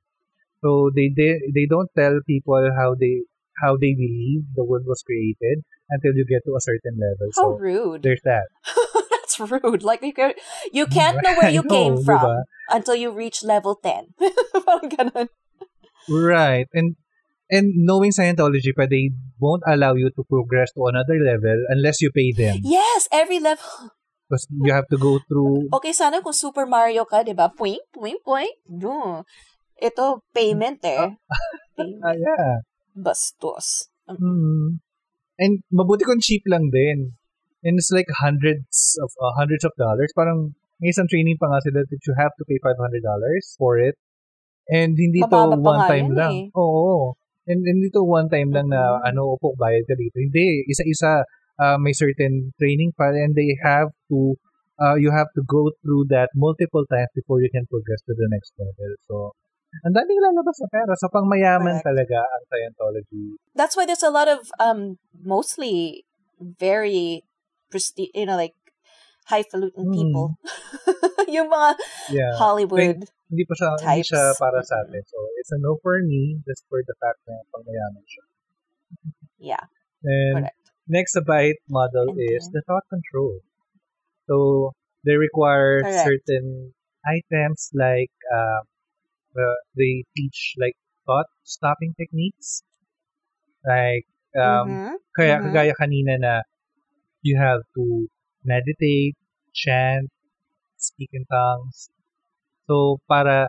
[0.63, 3.23] So they, they they don't tell people how they
[3.63, 7.29] how they believe the world was created until you get to a certain level.
[7.35, 8.03] How so rude.
[8.03, 8.47] there's that.
[9.39, 9.83] That's rude.
[9.83, 10.33] Like you can,
[10.73, 12.43] you can't know where you know, came from diba?
[12.71, 14.15] until you reach level 10.
[14.67, 15.29] Parang ganun.
[16.09, 16.67] Right.
[16.73, 16.97] And
[17.51, 22.11] and knowing Scientology, but they won't allow you to progress to another level unless you
[22.11, 22.59] pay them.
[22.63, 23.95] Yes, every level.
[24.27, 27.47] Because you have to go through Okay, sana kung Super Mario ka, di ba?
[27.47, 28.51] Point, point, point.
[28.67, 29.23] No.
[29.79, 31.15] Ito, payment eh.
[31.79, 32.03] Payment.
[32.03, 32.67] Ah, yeah.
[32.97, 33.93] Bastos.
[34.11, 34.83] Mm.
[35.39, 37.15] And mabuti kung cheap lang din.
[37.67, 40.15] And it's like hundreds of uh, hundreds of dollars.
[40.15, 42.79] Parang may isang training pa nga sila that you have to pay $500
[43.59, 43.99] for it.
[44.71, 46.33] And hindi to Mababa pa one time lang.
[46.47, 46.59] eh.
[46.59, 47.19] Oo.
[47.47, 50.19] And hindi to one time lang na ano upo bayad ka dito.
[50.19, 51.27] Hindi, isa-isa
[51.59, 54.39] uh, may certain training pa and they have to
[54.83, 58.29] uh, you have to go through that multiple times before you can progress to the
[58.31, 58.91] next level.
[59.09, 59.15] So,
[59.85, 60.93] ang daming lalabas na pera.
[60.97, 61.87] So, pang mayaman Correct.
[61.87, 63.25] talaga ang Scientology.
[63.55, 66.05] That's why there's a lot of, um, mostly
[66.41, 67.25] very
[67.77, 68.57] prestige, you know, like,
[69.29, 69.93] highfalutin Mm.
[69.93, 70.29] people.
[71.37, 71.71] yung mga
[72.09, 72.33] Yeah.
[72.41, 73.05] Hollywood.
[73.27, 75.03] hindi pa siya, hindi siya para sa atin.
[75.05, 78.25] So, it's a no for me just for the fact na pangmayaman siya.
[79.37, 79.65] Yeah,
[80.07, 80.63] And correct.
[80.89, 83.43] next a BITE model And is then- the thought control.
[84.31, 84.73] So,
[85.03, 86.07] they require Correct.
[86.07, 86.73] certain
[87.03, 88.63] items like, uh,
[89.37, 92.63] uh, they teach like thought stopping techniques.
[93.67, 94.07] Like,
[94.39, 94.95] um, Mhm.
[95.19, 95.45] kaya Mhm.
[95.51, 96.35] kagaya kanina na
[97.27, 97.85] you have to
[98.45, 99.17] meditate,
[99.55, 100.09] chant,
[100.79, 101.91] speak in tongues.
[102.69, 103.49] So para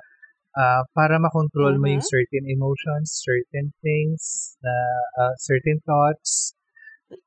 [0.57, 2.11] ah, para makontrol mo yung Mhm.
[2.15, 4.21] certain emotions, certain things,
[4.65, 4.75] na
[5.21, 6.53] ah, certain thoughts.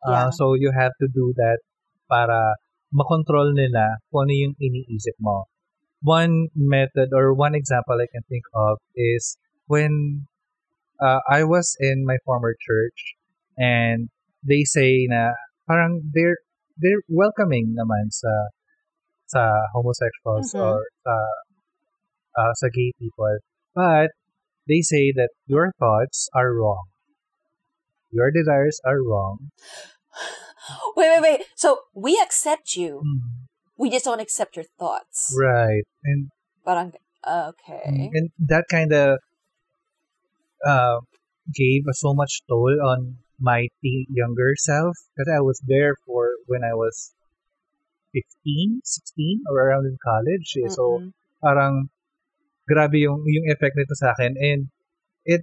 [0.05, 0.31] Ah, Yeah.
[0.35, 1.59] so you have to do that
[2.11, 2.57] para
[2.93, 5.47] makontrol nila kung ano yung iniisip mo.
[6.03, 9.37] one method or one example I can think of is
[9.67, 10.27] when
[11.01, 13.17] uh, I was in my former church
[13.59, 14.09] and
[14.43, 15.33] they say na
[15.71, 16.43] parang they're
[16.83, 18.33] they're welcoming naman sa
[19.31, 19.43] sa
[19.79, 20.59] homosexuals Mhm.
[20.67, 21.15] or sa
[22.35, 23.39] uh, sa gay people
[23.79, 24.11] but
[24.67, 26.91] they say that your thoughts are wrong
[28.11, 29.55] your desires are wrong
[30.99, 31.41] Wait, wait, wait.
[31.55, 33.03] So we accept you.
[33.07, 33.47] Mm,
[33.79, 35.31] We just don't accept your thoughts.
[35.39, 36.29] right and
[36.67, 36.93] Parang,
[37.25, 38.11] okay.
[38.13, 39.19] and that kind of
[40.67, 40.99] uh,
[41.55, 46.63] gave so much toll on my teen- younger self because I was there for when
[46.63, 47.13] I was
[48.13, 50.55] 15, 16 or around in college.
[50.61, 50.69] eh.
[50.69, 51.13] So Mm-mm.
[51.41, 51.89] parang
[52.69, 54.71] grabe yung yung effect nito sa akin and
[55.27, 55.43] it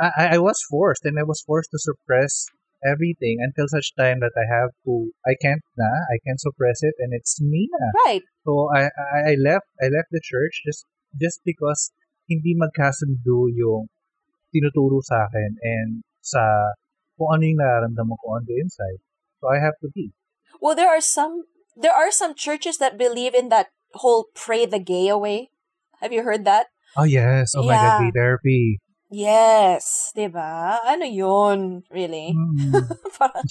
[0.00, 2.44] I, I was forced and I was forced to suppress
[2.84, 6.94] everything until such time that I have to I can't na I can't suppress it
[7.00, 8.24] and it's me na right.
[8.44, 10.84] So I, I I left I left the church just
[11.16, 11.92] just because
[12.28, 13.88] hindi magkasundo yung
[14.52, 15.90] tinuturo sa akin and
[16.20, 16.44] sa
[17.18, 19.00] kung ano yung nararamdaman ko on the inside.
[19.40, 20.12] So I have to be.
[20.60, 21.46] Well, there are some
[21.76, 25.50] there are some churches that believe in that whole pray the gay away.
[26.00, 26.68] Have you heard that?
[26.96, 28.78] Oh yes, oh my god, gay therapy.
[29.14, 30.82] Yes, 'di ba?
[30.82, 32.34] Ano 'yun, really?
[32.34, 32.90] Mm.
[33.18, 33.46] Parang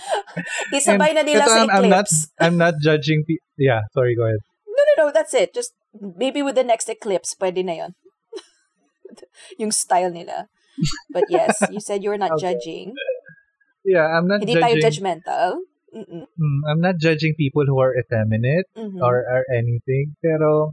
[0.76, 2.08] isabay na nila sa I'm, I'm not.
[2.40, 4.42] I'm not judging pe- Yeah, sorry, go ahead.
[4.68, 5.54] No, no, no, that's it.
[5.56, 7.92] Just maybe with the next eclipse, pwede na 'yon.
[9.60, 10.48] yung style nila.
[11.12, 12.54] But yes, you said you were not Okay.
[12.54, 12.94] judging.
[13.84, 15.02] Yeah, I'm not Hindi tayo judging.
[15.02, 15.48] judgmental.
[15.92, 16.24] Mm-mm.
[16.40, 19.00] Mm, I'm not judging people who are effeminate Mhm.
[19.02, 20.16] or or anything.
[20.24, 20.72] Pero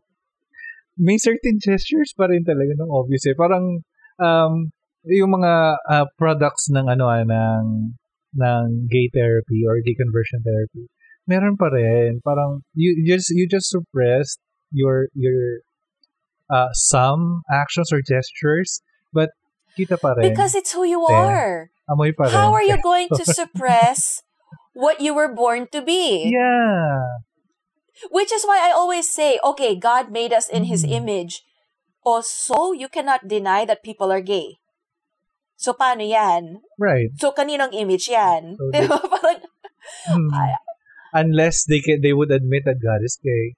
[0.96, 3.36] may certain gestures pa rin talaga ng obvious eh.
[3.36, 3.84] Parang
[4.20, 4.72] um,
[5.04, 5.54] yung mga
[5.90, 7.96] uh, products ng ano ah, ng
[8.40, 10.88] ng gay therapy or gay conversion therapy.
[11.28, 12.20] Meron pa rin.
[12.24, 14.40] Parang you, you just you just suppressed
[14.72, 15.64] your your
[16.50, 18.82] uh, some actions or gestures
[19.14, 19.30] but
[19.80, 20.28] kita pa rin.
[20.28, 21.72] Because it's who you are.
[21.88, 22.36] Amoy pa rin.
[22.36, 24.22] How are you going to suppress
[24.76, 26.28] what you were born to be?
[26.28, 27.24] Yeah.
[28.12, 31.04] Which is why I always say, okay, God made us in His Mm.
[31.04, 31.44] image.
[32.08, 34.64] O so, you cannot deny that people are gay.
[35.60, 36.64] So, paano yan?
[36.80, 37.12] Right.
[37.20, 38.56] So, kaninong image yan?
[38.56, 38.72] So?
[39.12, 39.44] Parang,
[40.08, 40.30] Hmm.
[41.12, 43.58] Unless they can, they would admit that God is gay.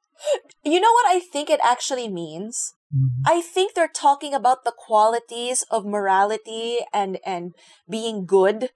[0.63, 2.73] you know what I think it actually means?
[2.93, 3.23] Mhm.
[3.25, 7.55] I think they're talking about the qualities of morality and, and
[7.89, 8.69] being good.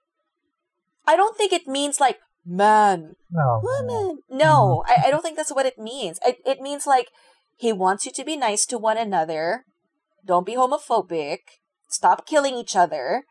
[1.06, 3.60] I don't think it means like, man, No.
[3.62, 4.18] woman.
[4.30, 6.18] No, I, I don't think that's what it means.
[6.24, 7.08] It, it means like
[7.56, 9.64] he wants you to be nice to one another.
[10.24, 11.38] Don't be homophobic.
[11.88, 13.24] Stop killing each other.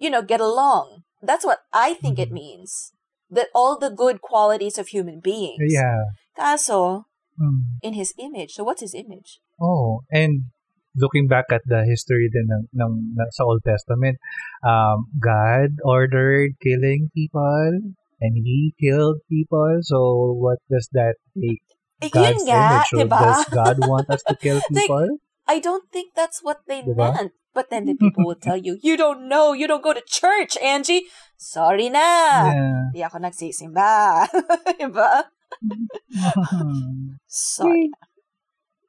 [0.00, 1.04] You know, get along.
[1.22, 2.32] That's what I think it Mhm.
[2.34, 2.92] means.
[3.30, 5.58] That all the good qualities of human beings.
[5.72, 6.04] Yeah.
[6.36, 7.04] Kaso,
[7.40, 7.78] Mm.
[7.82, 8.52] in his image.
[8.54, 9.40] So what's his image?
[9.60, 10.50] Oh, and
[10.96, 14.18] looking back at the history din ng, ng, ng sa Old Testament,
[14.66, 19.78] um, God ordered killing people and he killed people.
[19.82, 21.62] So what does that take?
[22.02, 22.88] Eh, God's nga, image.
[22.90, 23.18] So diba?
[23.18, 25.18] does God want us to kill Like, people?
[25.48, 27.14] I don't think that's what they Diba?
[27.14, 27.32] meant.
[27.54, 30.54] But then the people will tell you, you don't know, you don't go to church,
[30.62, 31.08] Angie.
[31.38, 31.98] Sorry na.
[31.98, 32.82] yeah.
[32.94, 34.28] Di ako nagsisimba.
[34.78, 35.26] diba?
[37.26, 37.90] Sorry.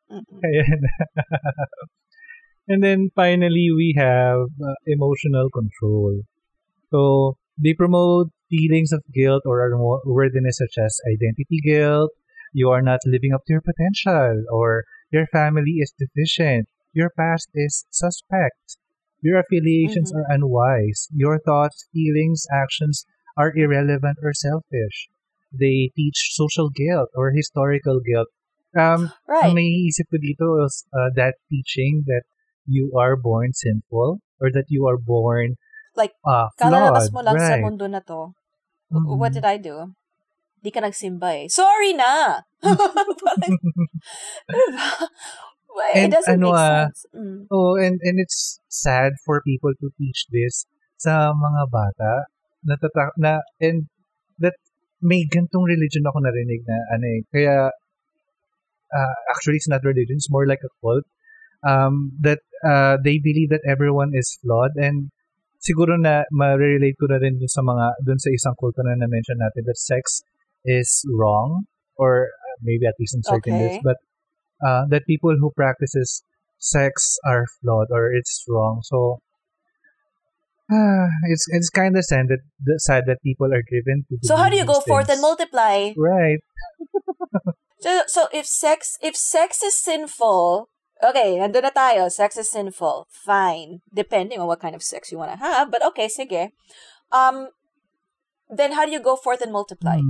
[0.43, 0.81] Ayan.
[2.67, 6.21] and then finally, we have uh, emotional control.
[6.91, 12.11] So they promote feelings of guilt or unworthiness, such as identity guilt.
[12.53, 16.67] You are not living up to your potential, or your family is deficient.
[16.93, 18.77] Your past is suspect.
[19.21, 20.13] Your affiliations Mhm.
[20.13, 21.07] are unwise.
[21.13, 23.05] Your thoughts, feelings, actions
[23.37, 25.09] are irrelevant or selfish.
[25.51, 28.27] They teach social guilt or historical guilt.
[28.77, 29.49] Um, Right.
[29.49, 32.21] ang naiisip ko dito is uh, that teaching that
[32.69, 35.57] you are born sinful or that you are born
[35.97, 37.65] Like, uh, Kalalabas mo lang sa right.
[37.65, 38.31] mundo na to.
[38.93, 39.17] Mhm.
[39.19, 39.91] What did I do?
[40.61, 41.45] Di ka nagsimba eh.
[41.49, 42.39] Sorry na!
[42.63, 43.57] Parang,
[44.47, 44.79] diba?
[45.69, 47.01] Well, It And doesn't ano, make ah, sense.
[47.13, 47.39] Mm.
[47.51, 50.65] oh, and, and it's sad for people to teach this
[50.97, 52.13] sa mga bata.
[52.65, 53.87] Natata- na, and
[54.41, 54.55] that
[54.99, 57.19] may gantong religion ako narinig na ano eh.
[57.31, 57.55] Kaya,
[58.95, 61.03] uh, actually it's not religion, it's more like a cult.
[61.61, 65.11] Um, that uh, they believe that everyone is flawed and
[65.59, 69.43] siguro na ma-relate ko na rin dun sa mga dun sa isang kulto na na-mention
[69.43, 70.23] natin that sex
[70.63, 71.67] is wrong
[71.99, 73.59] or uh, maybe at least in certain Okay.
[73.59, 73.99] ways but
[74.63, 76.23] uh, that people who practices
[76.59, 79.19] sex are flawed or it's wrong so
[81.29, 84.49] it's it's kind of sad that the sad that people are driven to So how
[84.49, 85.93] do you go these forth and multiply?
[85.97, 86.39] right
[87.79, 90.67] So, so if sex if sex is sinful,
[90.99, 93.07] okay, nandun na tayo, sex is sinful.
[93.07, 93.79] Fine.
[93.87, 96.51] Depending on what kind of sex you want to have, but okay, sige.
[97.15, 97.55] Um
[98.51, 100.03] then how do you go forth and multiply?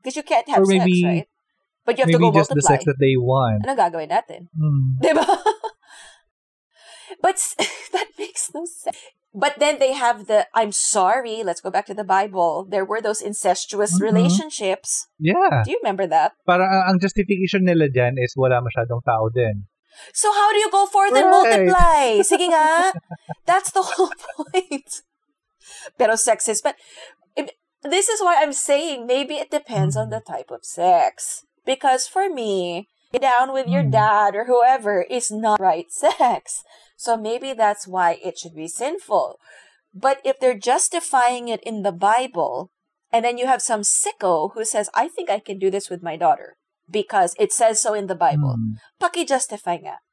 [0.00, 1.28] Because you can't have Or maybe- sex, right?
[1.84, 3.66] But you have to Maybe go just the sex that they want.
[3.66, 4.46] Ano gagawin natin?
[4.54, 5.00] Mm.
[5.02, 5.26] Diba?
[7.22, 7.36] but
[7.92, 8.96] that makes no sense.
[9.30, 12.66] But then they have the I'm sorry, let's go back to the Bible.
[12.68, 14.02] There were those incestuous Mhm.
[14.10, 15.06] relationships.
[15.22, 15.62] Yeah.
[15.62, 16.34] Do you remember that?
[16.46, 19.70] Para ang- justification nila dyan is wala masyadong tao din.
[20.14, 22.18] So how do you go forth and multiply?
[22.26, 22.90] Sige nga.
[23.46, 25.06] That's the whole point.
[25.94, 26.66] Pero sexist.
[26.66, 26.74] But
[27.38, 27.54] if-
[27.86, 31.46] this is why I'm saying maybe it depends on the type of sex.
[31.62, 33.94] Because for me, down with your Mm.
[33.94, 36.62] dad or whoever is not right sex.
[37.00, 39.40] So maybe that's why it should be sinful.
[39.94, 42.68] But if they're justifying it in the Bible,
[43.10, 46.02] and then you have some sicko who says, I think I can do this with
[46.04, 48.76] my daughter because it says so in the Bible Mm.
[49.00, 50.04] paki-justify nga.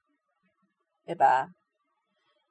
[1.03, 1.51] Diba?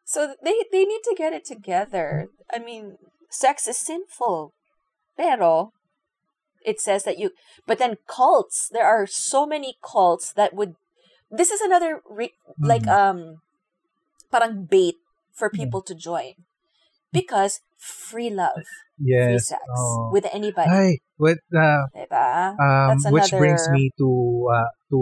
[0.05, 2.29] So they they need to get it together.
[2.53, 3.01] I mean,
[3.33, 4.53] sex is sinful.
[5.17, 5.73] Pero
[6.61, 7.33] it says that you
[7.65, 10.77] but then cults, there are so many cults that would
[11.33, 12.93] this is another re, like Mhm.
[12.93, 13.19] um
[14.31, 14.97] parang bait
[15.33, 15.57] for Mm.
[15.57, 16.35] people to join.
[17.13, 18.65] Because free love,
[18.99, 20.11] free sex Oh.
[20.13, 21.01] with anybody.
[21.17, 22.57] What, uh, Diba?
[22.61, 24.09] um, which brings me to
[24.53, 24.99] uh, to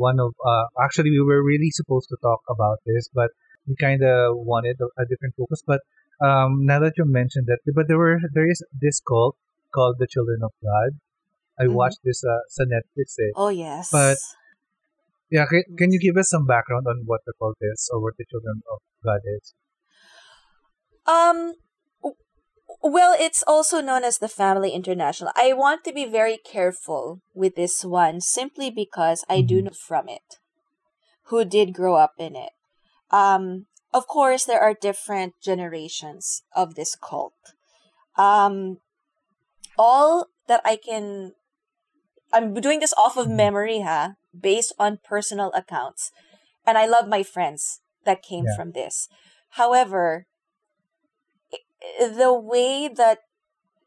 [0.00, 3.30] one of uh, actually we were really supposed to talk about this, but
[3.68, 5.60] we kind of wanted a, a different focus.
[5.66, 5.80] But
[6.24, 9.36] um, now that you mentioned that, but there were there is this cult
[9.74, 10.96] called the Children of God.
[11.60, 11.74] I Mhm.
[11.76, 13.18] watched this uh, sa Netflix.
[13.20, 13.32] Eh.
[13.36, 13.90] Oh yes.
[13.92, 14.16] But-
[15.30, 18.14] Yeah, can, can you give us some background on what the cult is or what
[18.18, 19.54] the Children of God is?
[21.06, 21.54] Um,
[22.82, 25.32] well, it's also known as the Family International.
[25.36, 29.64] I want to be very careful with this one simply because I do Mhm.
[29.64, 30.38] know from it
[31.24, 32.52] who did grow up in it.
[33.10, 37.34] Um, of course, there are different generations of this cult.
[38.16, 38.78] Um,
[39.78, 41.34] all that I can,
[42.32, 43.36] I'm doing this off of Mhm.
[43.36, 46.10] memory, ha, based on personal accounts,
[46.66, 48.56] and I love my friends that came Yeah.
[48.56, 49.08] from this.
[49.60, 50.26] However,
[51.98, 53.18] the way that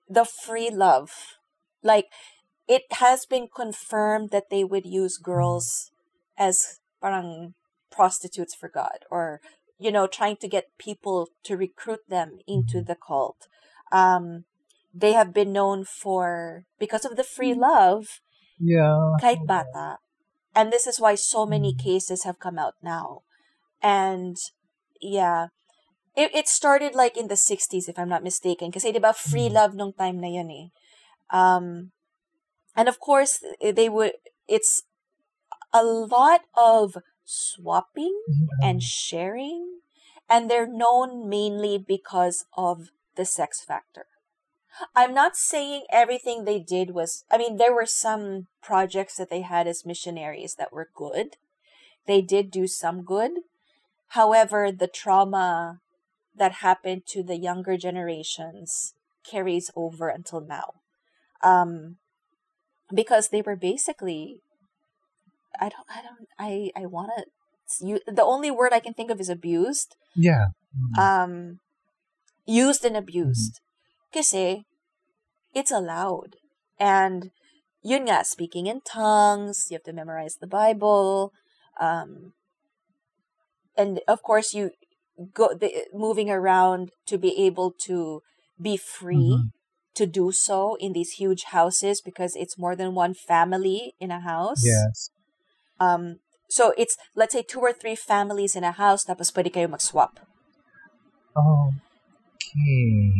[0.07, 1.37] the free love,
[1.83, 2.07] like
[2.67, 5.91] it has been confirmed that they would use girls
[6.37, 7.53] as parang
[7.91, 9.41] prostitutes for God or
[9.79, 13.47] you know trying to get people to recruit them into the cult.
[13.91, 14.45] Um
[14.93, 18.19] they have been known for because of the free love
[18.59, 19.15] Yeah.
[19.19, 19.99] kahit bata.
[20.55, 21.79] And this is why so many Mm.
[21.79, 23.23] cases have come out now.
[23.81, 24.37] And
[25.01, 25.49] yeah,
[26.15, 29.47] it, it started like in the 60s if I'm not mistaken kasi 'di ba free
[29.49, 29.55] Mm.
[29.55, 30.67] love nung time na yun eh.
[31.31, 31.95] Um
[32.75, 34.83] and of course they would it's
[35.71, 38.13] a lot of swapping
[38.59, 39.81] and sharing
[40.27, 44.10] and they're known mainly because of the sex factor.
[44.95, 49.41] I'm not saying everything they did was I mean there were some projects that they
[49.41, 51.37] had as missionaries that were good.
[52.07, 53.31] They did do some good.
[54.09, 55.79] However, the trauma
[56.35, 58.93] that happened to the younger generations
[59.29, 60.73] carries over until now.
[61.43, 61.97] Um
[62.93, 64.41] because they were basically
[65.59, 67.25] I don't I don't I I want to
[67.85, 70.47] you the only word I can think of is abused Yeah.
[70.77, 70.97] Mm.
[70.97, 71.59] um
[72.45, 73.59] used and abused
[74.13, 74.65] kasi
[75.53, 76.35] it's allowed
[76.79, 77.31] and
[77.83, 81.33] yun nga speaking in tongues you have to memorize the bible
[81.79, 82.33] um
[83.77, 84.71] and of course you
[85.33, 88.21] go the, moving around to be able to
[88.61, 89.51] be free Mhm.
[89.95, 94.21] to do so in these huge houses because it's more than one family in a
[94.21, 95.11] house Yes.
[95.79, 99.67] um so it's let's say two or three families in a house tapos pwede kayo
[99.67, 100.19] mag-swap
[101.35, 103.13] Okay.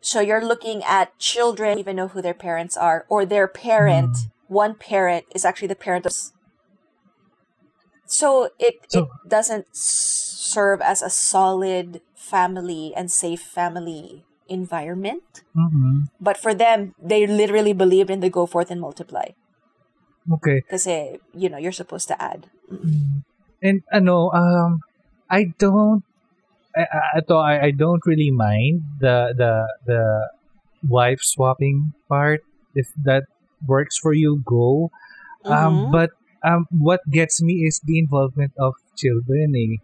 [0.00, 4.16] So you're looking at children even know who their parents are, or their parent.
[4.48, 6.12] One parent is actually the parent of.
[8.06, 15.44] So it So- it doesn't serve as a solid family and safe family environment.
[15.54, 16.10] Mm-hmm.
[16.20, 19.36] But for them, they literally believed in the go forth and multiply.
[20.26, 20.60] Okay.
[20.60, 22.50] Because you know you're supposed to add.
[23.62, 24.80] And ano, um,
[25.30, 26.02] I don't,
[27.16, 30.28] ito, I, I don't really mind the, the, the
[30.88, 32.40] wife swapping part.
[32.74, 33.24] If that
[33.66, 34.90] works for you, go.
[35.48, 35.90] Um, Mhm.
[35.90, 36.10] but
[36.44, 39.54] um, what gets me is the involvement of children.
[39.56, 39.76] Eh.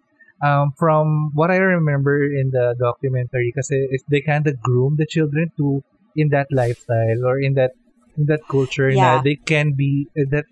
[0.44, 3.68] Um, from what I remember in the documentary, because
[4.10, 5.82] they kind of groom the children to
[6.14, 7.72] in that lifestyle or in that
[8.16, 9.16] in that culture Yeah.
[9.16, 10.44] na they can be that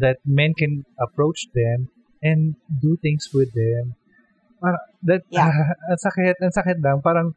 [0.00, 1.88] that men can approach them
[2.22, 3.94] and do things with them.
[4.60, 5.50] Parang, that Yeah.
[5.92, 7.32] ang sakit, ang sakit lang parang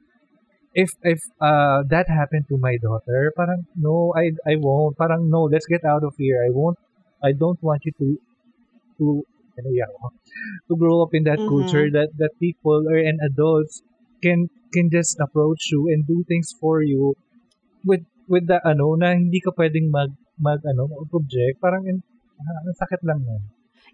[0.73, 4.97] if if uh that happened to my daughter, parang no, I I won't.
[4.97, 6.39] Parang no, let's get out of here.
[6.45, 6.77] I won't.
[7.23, 8.07] I don't want you to
[8.99, 9.05] to
[9.59, 10.07] ano yan, ako,
[10.69, 11.47] to grow up in that Mhm.
[11.47, 13.83] culture that that people or and adults
[14.23, 17.15] can can just approach you and do things for you
[17.85, 21.99] with with the ano na hindi ka pwedeng mag mag ano mag-object parang ang
[22.79, 23.43] sakit lang nun.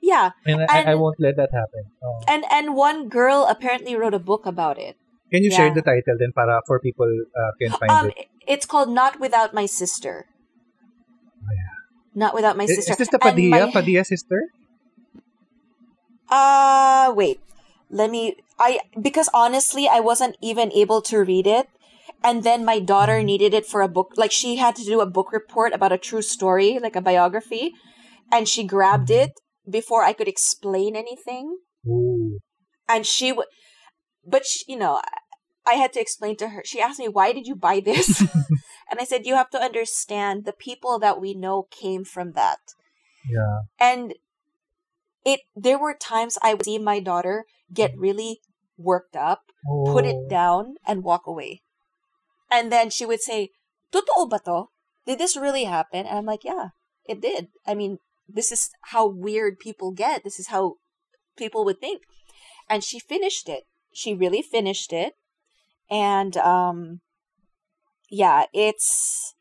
[0.02, 0.32] Yeah.
[0.46, 2.22] and, I, I won't let that happen oh.
[2.28, 4.96] And and one girl apparently wrote a book about it.
[5.32, 7.10] can you share the title then para for people
[7.42, 10.30] uh, can find Um it it's called Not Without My Sister.
[12.14, 12.94] Not Without My Sister.
[12.94, 14.40] is this the And Padilla my- Padilla sister
[16.30, 17.40] Uh wait.
[17.90, 21.68] Let me I because honestly I wasn't even able to read it.
[22.24, 23.26] And then my daughter Mhm.
[23.26, 25.98] needed it for a book like she had to do a book report about a
[25.98, 27.74] true story, like a biography.
[28.32, 29.24] And she grabbed Mhm.
[29.30, 29.32] it
[29.70, 31.58] before I could explain anything.
[31.88, 32.40] Ooh.
[32.88, 33.48] And she would
[34.26, 35.02] but she, you know,
[35.66, 36.62] I- had to explain to her.
[36.66, 38.22] She asked me, "Why did you buy this?"
[38.90, 42.60] and I said, "You have to understand the people that we know came from that."
[43.28, 44.14] yeah and
[45.26, 48.40] it there were times i would see my daughter get really
[48.78, 49.50] worked up
[49.90, 50.28] put it Oh.
[50.30, 51.62] down and walk away
[52.52, 53.50] and then she would say
[53.92, 54.70] totoo ba to
[55.08, 56.78] did this really happen and i'm like yeah
[57.10, 57.98] it did i mean
[58.28, 60.24] this is how weird people get.
[60.24, 60.76] This is how
[61.38, 62.04] people would think.
[62.70, 63.64] And she finished it.
[63.94, 65.14] She really finished it.
[65.90, 67.02] And um
[68.10, 69.36] yeah it's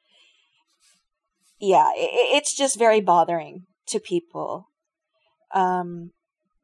[1.59, 4.68] yeah it's just very bothering to people.
[5.55, 6.11] Um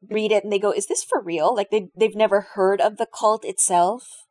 [0.09, 1.55] read it and they go is this for real?
[1.55, 4.25] Like they they've never heard of the cult itself.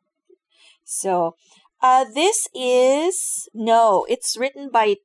[0.85, 1.35] So
[1.81, 4.97] uh this is no it's written by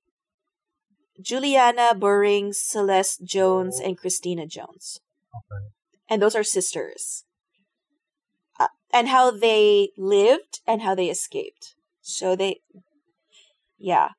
[1.20, 5.00] Juliana Buring, Celeste Jones, and Kristina Jones.
[5.34, 5.64] Okay.
[6.08, 7.24] And those are sisters.
[8.58, 11.74] Uh, and how they lived and how they escaped.
[12.00, 12.60] So they,
[13.78, 14.10] yeah.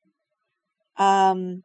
[0.96, 1.62] Um,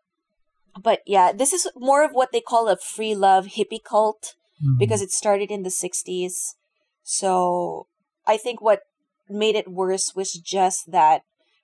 [0.82, 4.80] but yeah, this is more of what they call a free love hippie cult Mhm.
[4.80, 6.56] because it started in the 60s.
[7.04, 7.88] So
[8.26, 8.82] I think what
[9.30, 11.24] made it worse was just that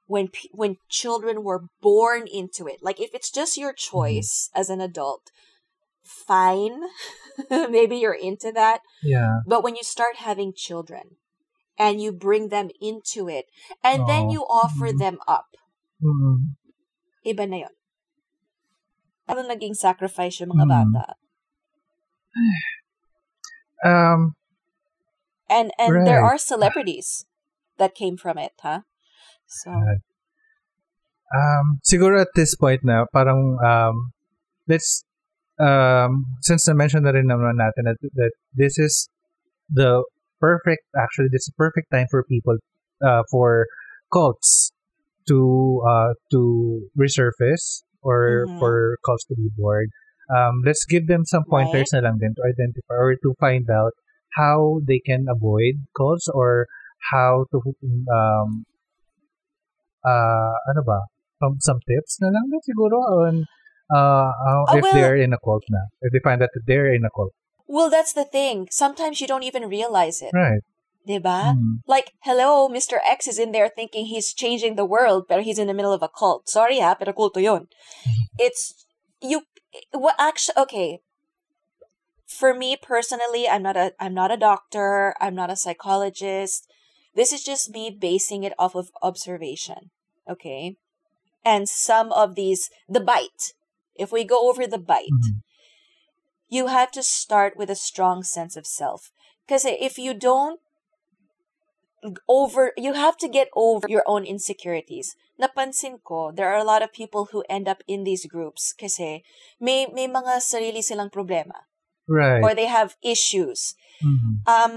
[0.10, 4.82] when when children were born into it, like if it's just your choice as an
[4.82, 5.30] adult,
[6.04, 6.82] fine,
[7.50, 8.82] maybe you're into that.
[9.06, 11.22] yeah But when you start having children
[11.78, 13.46] and you bring them into it
[13.86, 14.34] and then Oh.
[14.34, 14.98] you offer Mhm.
[14.98, 15.54] them up,
[16.02, 16.58] mm
[17.22, 17.76] iba na yun.
[19.30, 20.90] Ano naging sacrifice yung mga Mm.
[20.90, 21.06] bata?
[23.86, 24.34] um
[25.50, 27.26] And and there are celebrities
[27.78, 28.82] that came from it, huh?
[29.50, 30.02] So Right.
[31.34, 34.14] Um, siguro at this point na, parang, um,
[34.68, 35.04] let's,
[35.60, 39.10] um, since na-mention na rin naman natin that, that this is
[39.70, 40.02] the
[40.40, 42.58] perfect, actually, this is the perfect time for people,
[43.06, 43.68] uh, for
[44.12, 44.72] cults
[45.28, 48.58] to, uh, to resurface or Mhm.
[48.58, 49.90] for cults to be born.
[50.34, 53.94] Um, let's give them some pointers na lang din to identify or to find out
[54.38, 56.66] how they can avoid cults or
[57.14, 57.58] how to,
[58.10, 58.66] um,
[60.06, 61.00] uh, ano ba,
[61.40, 63.46] some, some tips na lang din siguro on
[63.92, 65.90] uh, how, Oh, if well- they're in a cult na.
[66.02, 67.34] If they find that they're in a cult.
[67.68, 68.68] Well, that's the thing.
[68.72, 70.32] Sometimes you don't even realize it.
[70.34, 70.62] Right.
[71.08, 71.54] Diba?
[71.56, 71.82] Mm.
[71.88, 72.98] Like, hello, Mr.
[73.08, 76.02] X is in there thinking he's changing the world, but he's in the middle of
[76.02, 76.50] a cult.
[76.50, 77.68] Sorry ha, pero kulto yun.
[78.38, 78.86] It's,
[79.22, 79.44] you,
[79.92, 81.02] what actually, okay.
[82.28, 85.16] For me personally, I'm not a, I'm not a doctor.
[85.22, 86.68] I'm not a psychologist.
[87.20, 89.92] This is just me basing it off of observation.
[90.24, 90.80] Okay.
[91.44, 93.52] And some of these, the BITE.
[94.00, 95.44] If we go over the BITE, Mhm.
[96.48, 99.12] you have to start with a strong sense of self.
[99.44, 100.64] Because if you don't
[102.32, 105.20] over, you have to get over your own insecurities.
[105.36, 109.28] Napansin ko, there are a lot of people who end up in these groups kasi
[109.60, 111.68] may, may mga sarili silang problema
[112.08, 112.40] Right.
[112.40, 113.76] or they have issues.
[114.00, 114.48] Mhm.
[114.48, 114.76] Um,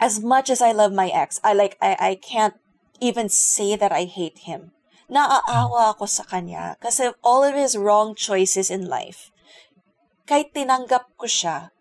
[0.00, 2.54] as much as I love my ex, I like, I, I can't
[3.00, 4.72] even say that I hate him.
[5.08, 9.32] Naaawa ako sa kanya kasi all of his wrong choices in life.
[10.28, 11.72] Kahit tinanggap ko siya,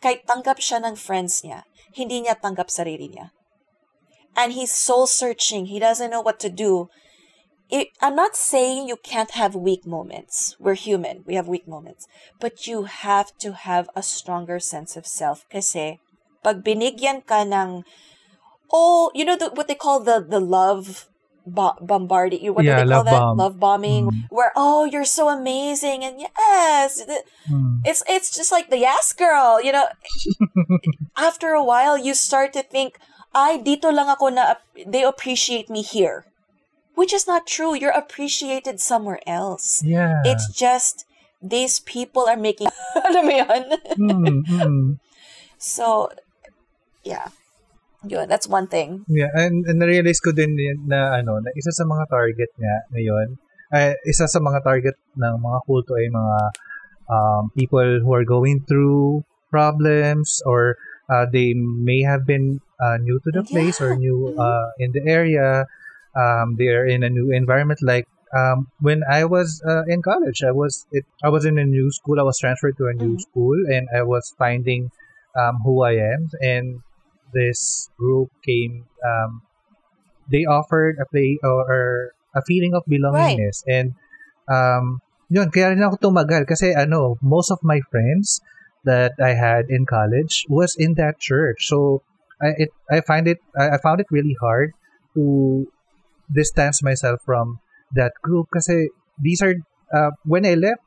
[0.00, 3.36] kahit tanggap siya ng friends niya, hindi niya tanggap sarili niya.
[4.32, 5.66] And he's soul searching.
[5.68, 6.88] He doesn't know what to do.
[7.68, 10.56] It, I'm not saying you can't have weak moments.
[10.58, 11.22] We're human.
[11.26, 12.08] We have weak moments.
[12.40, 15.44] But you have to have a stronger sense of self.
[15.50, 16.00] Kasi,
[16.42, 17.84] pag binigyan ka ng,
[18.72, 21.10] oh, you know the, what they call the, the love
[21.46, 23.36] bo- bombarding you what Yeah, do they call that bomb.
[23.38, 24.24] love bombing Mm.
[24.30, 27.02] where oh you're so amazing and yes
[27.50, 27.80] Mm.
[27.84, 29.88] it's it's just like the yes girl you know
[31.16, 33.00] after a while you start to think
[33.34, 36.28] I dito lang ako na they appreciate me here
[36.94, 40.20] which is not true you're appreciated somewhere else yeah.
[40.24, 41.08] it's just
[41.40, 42.68] these people are making
[43.08, 43.64] alam mo yun?
[43.96, 44.86] Mm, mm.
[45.56, 46.12] so
[47.04, 47.28] yeah
[48.04, 50.54] yun that's one thing Yeah, and, and na-realize ko din
[50.86, 53.28] na ano, na isa sa mga target niya ngayon,
[53.74, 56.38] ay isa sa mga target ng mga kulto ay mga
[57.10, 60.76] um, people who are going through problems or
[61.10, 64.38] uh, they may have been uh, new to the place or new Mhm.
[64.38, 65.66] uh, in the area.
[66.14, 67.80] Um, they are in a new environment.
[67.82, 68.06] Like
[68.36, 71.90] um, when I was uh, in college, I was it, I was in a new
[71.90, 72.20] school.
[72.20, 73.24] I was transferred to a new Mhm.
[73.26, 74.90] school, and I was finding
[75.38, 76.28] um, who I am.
[76.42, 76.82] And
[77.32, 78.86] this group came.
[79.04, 79.42] Um,
[80.30, 83.94] they offered a play or a feeling of belongingness, and
[84.46, 85.00] um,
[85.30, 88.42] yun, kaya rin ako tumagal kasi ano, most of my friends
[88.84, 91.70] that I had in college was in that church.
[91.70, 92.02] So
[92.40, 94.72] I it I find it I, I found it really hard
[95.14, 95.66] to
[96.30, 97.58] distance myself from
[97.94, 99.54] that group kasi these are
[99.92, 100.82] uh, when I left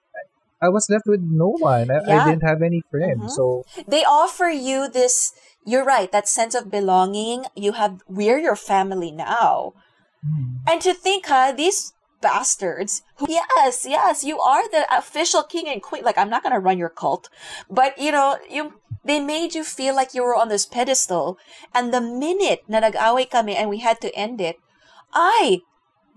[0.64, 1.92] I was left with no one.
[1.92, 3.24] I, I didn't have any friends.
[3.24, 3.36] Mhm.
[3.36, 3.46] So
[3.88, 5.34] they offer you this
[5.66, 7.46] you're right that sense of belonging.
[7.56, 9.74] You have we're your family now.
[10.24, 11.92] Hmm, and to think huh these
[12.24, 16.08] bastards who, yes yes you are the official king and queen.
[16.08, 17.28] Like i'm not gonna run your cult
[17.68, 21.36] but you know you they made you feel like you were on this pedestal.
[21.76, 24.56] And the minute na nag-away kami and we had to end it
[25.12, 25.60] i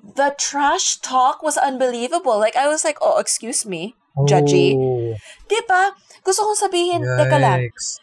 [0.06, 2.39] the trash talk was unbelievable.
[2.39, 4.72] Like i was like oh excuse me Judgy.
[4.72, 5.12] Oh,
[5.44, 5.93] di ba
[6.24, 8.01] gusto kong sabihin teka lang yikes.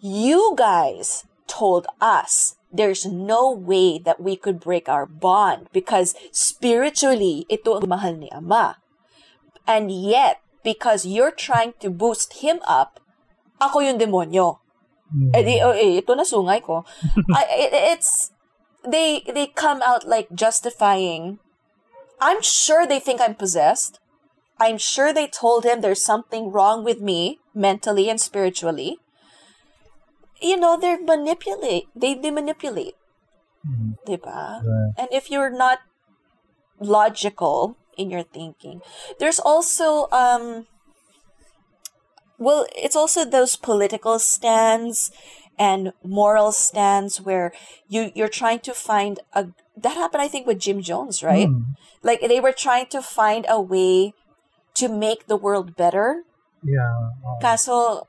[0.00, 7.44] you guys told us there's no way that we could break our bond because spiritually
[7.52, 8.80] ito ang mahal ni Ama.
[9.68, 12.98] And yet, because you're trying to boost him up,
[13.60, 14.58] ako yung demonyo.
[15.12, 15.30] Hmm.
[15.36, 16.82] Eh, di, oh, eh, ito na sungay ko.
[17.36, 18.32] I, it, it's,
[18.82, 21.38] they, they come out like justifying.
[22.18, 24.01] I'm sure they think I'm possessed.
[24.58, 28.98] I'm sure they told him there's something wrong with me mentally and spiritually.
[30.40, 31.84] You know, they're manipulate.
[31.94, 32.94] They, they manipulate.
[33.66, 33.92] Hmm.
[34.06, 34.62] Diba?
[34.64, 34.92] Right.
[34.98, 35.80] And if you're not
[36.80, 38.80] logical in your thinking,
[39.18, 40.66] there's also um
[42.38, 45.12] well, it's also those political stands
[45.58, 47.52] and moral stands where
[47.88, 51.46] you you're trying to find a that happened I think with Jim Jones, right?
[51.46, 51.78] Hmm.
[52.02, 54.12] Like they were trying to find a way
[54.74, 56.24] to make the world better.
[56.62, 57.10] Yeah.
[57.24, 57.38] oh.
[57.40, 58.06] Kaso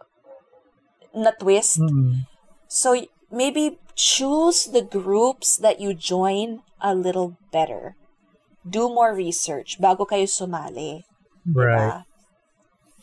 [1.16, 1.80] na twist.
[1.80, 2.26] Hmm.
[2.68, 2.98] So
[3.32, 7.96] maybe choose the groups that you join a little better.
[8.64, 11.04] Do more research bago kayo sumali.
[11.46, 11.78] Right.
[11.78, 12.06] diba?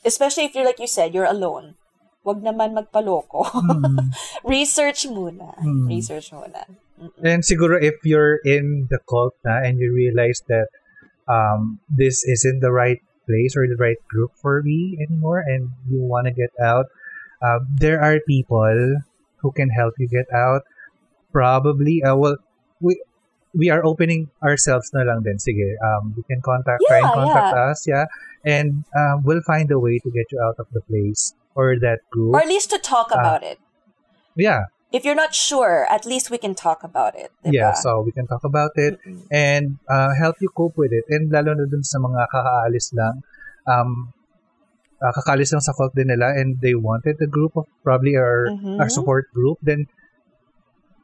[0.00, 1.76] Especially if you're like you said, you're alone.
[2.24, 3.44] Wag naman magpaloko.
[3.48, 4.12] Hmm.
[4.44, 5.56] research muna.
[5.60, 5.88] Hmm.
[5.88, 6.64] Research muna.
[7.00, 7.24] Mm-mm.
[7.24, 10.68] And siguro if you're in the cult na and you realize that
[11.28, 13.00] um, this isn't the right
[13.30, 16.90] place or the right group for me anymore and you want to get out,
[17.46, 18.98] uh, there are people
[19.38, 20.66] who can help you get out.
[21.32, 22.36] Probably, uh, well,
[22.82, 22.98] we
[23.54, 25.38] we are opening ourselves na lang din.
[25.38, 27.66] Sige, um, you can contact, try and Yeah, contact yeah.
[27.70, 28.06] us, yeah,
[28.42, 32.02] and um, we'll find a way to get you out of the place or that
[32.10, 32.34] group.
[32.34, 33.18] Or at least to talk Ah.
[33.18, 33.58] about it.
[34.34, 37.30] yeah, If you're not sure, at least we can talk about it.
[37.46, 37.52] diba?
[37.54, 37.72] yeah.
[37.78, 38.98] So we can talk about it.
[39.06, 39.22] Mm-mm.
[39.30, 41.04] and uh, help you cope with it.
[41.08, 43.22] And lalo na dun sa mga kakaalis lang,
[43.70, 44.10] um,
[44.98, 48.50] uh, kakaalis lang sa cult din nila and they wanted a group of probably our,
[48.50, 48.82] Mhm.
[48.82, 49.86] our support group, then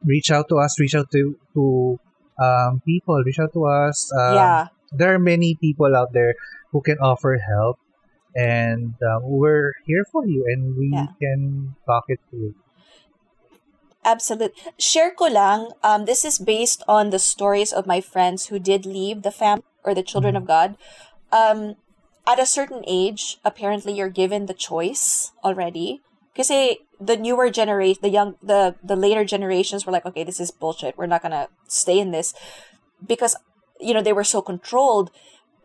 [0.04, 1.98] reach out to us, reach out to, to
[2.42, 4.10] um, people, reach out to us.
[4.18, 4.66] Um, yeah.
[4.92, 6.34] There are many people out there
[6.74, 7.78] who can offer help
[8.34, 11.14] and uh, we're here for you and we Yeah.
[11.22, 12.54] can talk it through.
[14.06, 14.54] Absolute.
[14.78, 18.86] Share ko lang, um, this is based on the stories of my friends who did
[18.86, 20.78] leave the family or the children of God.
[21.32, 21.74] Um,
[22.24, 26.02] at a certain age, apparently you're given the choice already.
[26.36, 30.52] Kasi the newer generation, the young, the, the later generations were like, okay, this is
[30.52, 30.96] bullshit.
[30.96, 32.32] We're not gonna stay in this.
[33.04, 33.34] Because,
[33.80, 35.10] you know, they were so controlled.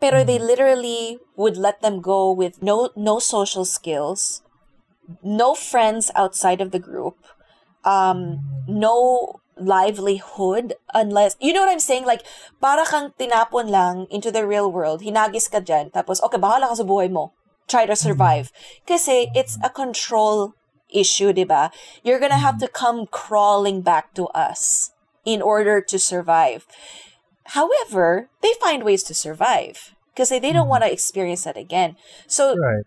[0.00, 4.42] Pero they literally would let them go with no, no social skills,
[5.22, 7.22] no friends outside of the group
[7.84, 12.04] um no livelihood unless you know what I'm saying?
[12.04, 12.22] Like
[12.60, 16.82] para kang tinapon lang into the real world hinagis ka dyan tapos okay bahala ka
[16.82, 17.32] sa buhay mo.
[17.68, 18.50] Try to survive.
[18.86, 20.54] Kasi it's a control
[20.92, 21.72] issue diba
[22.04, 24.92] you're gonna have to come crawling back to us
[25.24, 26.66] in order to survive.
[27.58, 30.74] However, they find ways to survive because they, they don't Mhm.
[30.78, 31.96] want to experience that again.
[32.26, 32.86] So, Right.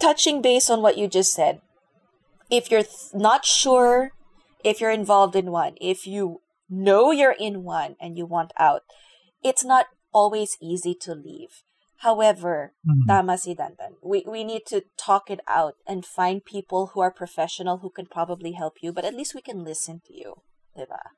[0.00, 1.60] touching base on what you just said,
[2.50, 4.12] if you're th- not sure
[4.64, 8.82] if you're involved in one, if you know you're in one and you want out,
[9.42, 11.62] it's not always easy to leave.
[11.98, 13.06] However, Mhm.
[13.06, 13.96] tama si Dandan.
[14.02, 18.06] We, we need to talk it out and find people who are professional who can
[18.06, 20.42] probably help you, but at least we can listen to you.
[20.76, 21.12] Diba?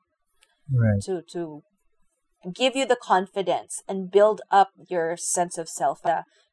[0.69, 1.01] Right.
[1.03, 1.63] to to
[2.53, 6.03] give you the confidence and build up your sense of self.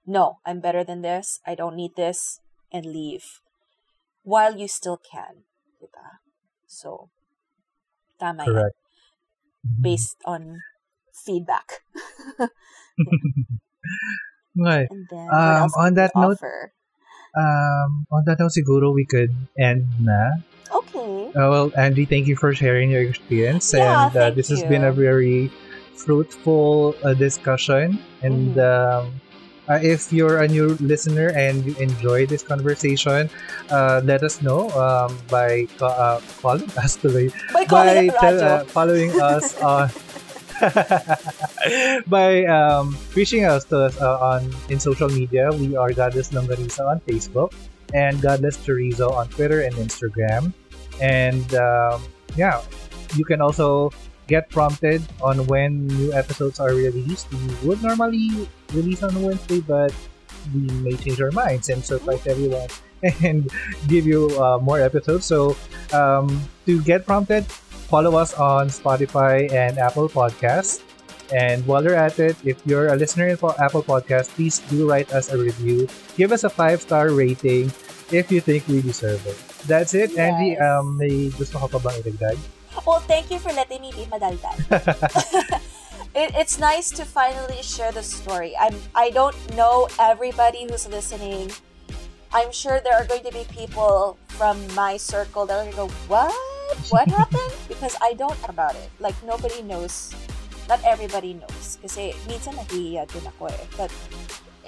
[0.06, 1.40] No, I'm better than this.
[1.46, 2.40] I don't need this,
[2.72, 3.40] and leave
[4.24, 5.44] while you still can.
[5.78, 6.18] Diba?
[6.66, 7.09] So,
[8.18, 8.76] tama yan, Correct.
[9.64, 9.80] Mhm.
[9.84, 10.60] based on
[11.12, 11.84] feedback.
[14.56, 14.86] Right.
[14.90, 16.72] And then, Um, on that note- offer?
[17.34, 20.38] Um, on that note, siguro we could end na.
[20.70, 21.34] Okay.
[21.34, 24.84] Uh, well, Angie, thank you for sharing your experience, Yeah, and uh, this has been
[24.86, 25.51] a very
[25.98, 27.98] fruitful uh, discussion.
[28.22, 28.62] And Mhm.
[28.62, 29.05] um,
[29.69, 33.31] uh, if you're a new listener and you enjoy this conversation,
[33.70, 39.11] uh, let us know um, by uh, calling us tuloy, By by tell- uh, following
[39.20, 39.91] us on.
[42.07, 46.86] by um, reaching us to us uh, on in social media, we are Godless Longganisa
[46.86, 47.53] on Facebook
[47.93, 50.53] and Godless Chorizo on Twitter and Instagram.
[51.01, 52.03] And um,
[52.36, 52.62] yeah,
[53.16, 53.91] you can also
[54.26, 57.28] get prompted on when new episodes are released.
[57.32, 59.92] We would normally release on Wednesday, but
[60.52, 62.68] we may change our minds and surprise everyone
[63.22, 63.51] and
[63.88, 65.26] give you uh, more episodes.
[65.26, 65.56] So
[65.92, 66.28] um,
[66.66, 67.44] to get prompted,
[67.88, 70.80] follow us on Spotify and Apple Podcasts.
[71.32, 75.12] And while you're at it, if you're a listener in Apple Podcasts, please do write
[75.12, 75.88] us a review.
[76.16, 77.72] Give us a five star rating
[78.12, 79.36] if you think we deserve it.
[79.66, 80.12] That's it.
[80.12, 80.60] Yes.
[80.60, 82.36] Um, may gusto ka pa bang idagdag?
[82.82, 84.59] Well, thank you for letting me be madaldal.
[86.14, 88.52] it, it's nice to finally share the story.
[88.59, 91.55] I'm I don't know everybody who's listening.
[92.34, 95.82] I'm sure there are going to be people from my circle that are going to
[95.86, 96.34] go, "What?
[96.90, 98.90] What happened?" because I don't know about it.
[98.98, 100.10] Like nobody knows.
[100.68, 101.78] Not everybody knows.
[101.78, 103.64] Kasi minsan nahihiya din ako eh.
[103.78, 103.92] But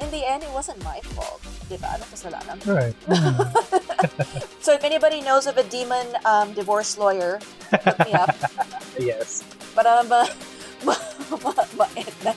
[0.00, 1.42] in the end, it wasn't my fault.
[1.68, 1.98] Diba?
[2.10, 2.58] Kasalanan?
[2.66, 2.96] Right.
[4.66, 7.38] So if anybody knows of a demon um, divorce lawyer,
[7.70, 8.34] hook me up.
[8.98, 9.46] yes.
[9.78, 10.26] para ma
[10.82, 10.96] ma
[11.38, 11.86] ma, ma
[12.26, 12.34] na.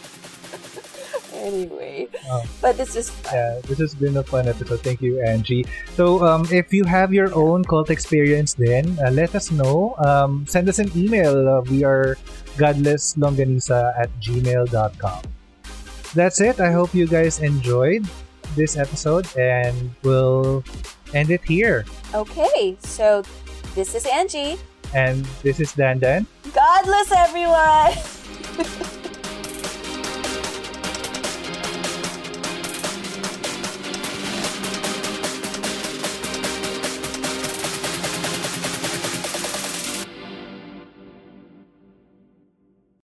[1.33, 2.45] anyway Oh.
[2.61, 3.33] but this is fun.
[3.33, 4.85] Yeah, this has been a fun episode.
[4.85, 5.65] Thank you, Angie.
[5.97, 9.97] So, um, if you have your own cult experience, then uh, let us know.
[9.97, 11.33] Um, send us an email.
[11.33, 12.13] Uh, we are
[12.61, 15.38] godlesslongganisa at gmail.com.
[16.15, 16.59] That's it.
[16.59, 18.05] I hope you guys enjoyed
[18.55, 20.63] this episode, and we'll
[21.13, 21.85] end it here.
[22.13, 23.21] okay so
[23.75, 24.57] this is angie
[24.93, 26.25] And this is Dandan.
[26.53, 27.93] godless everyone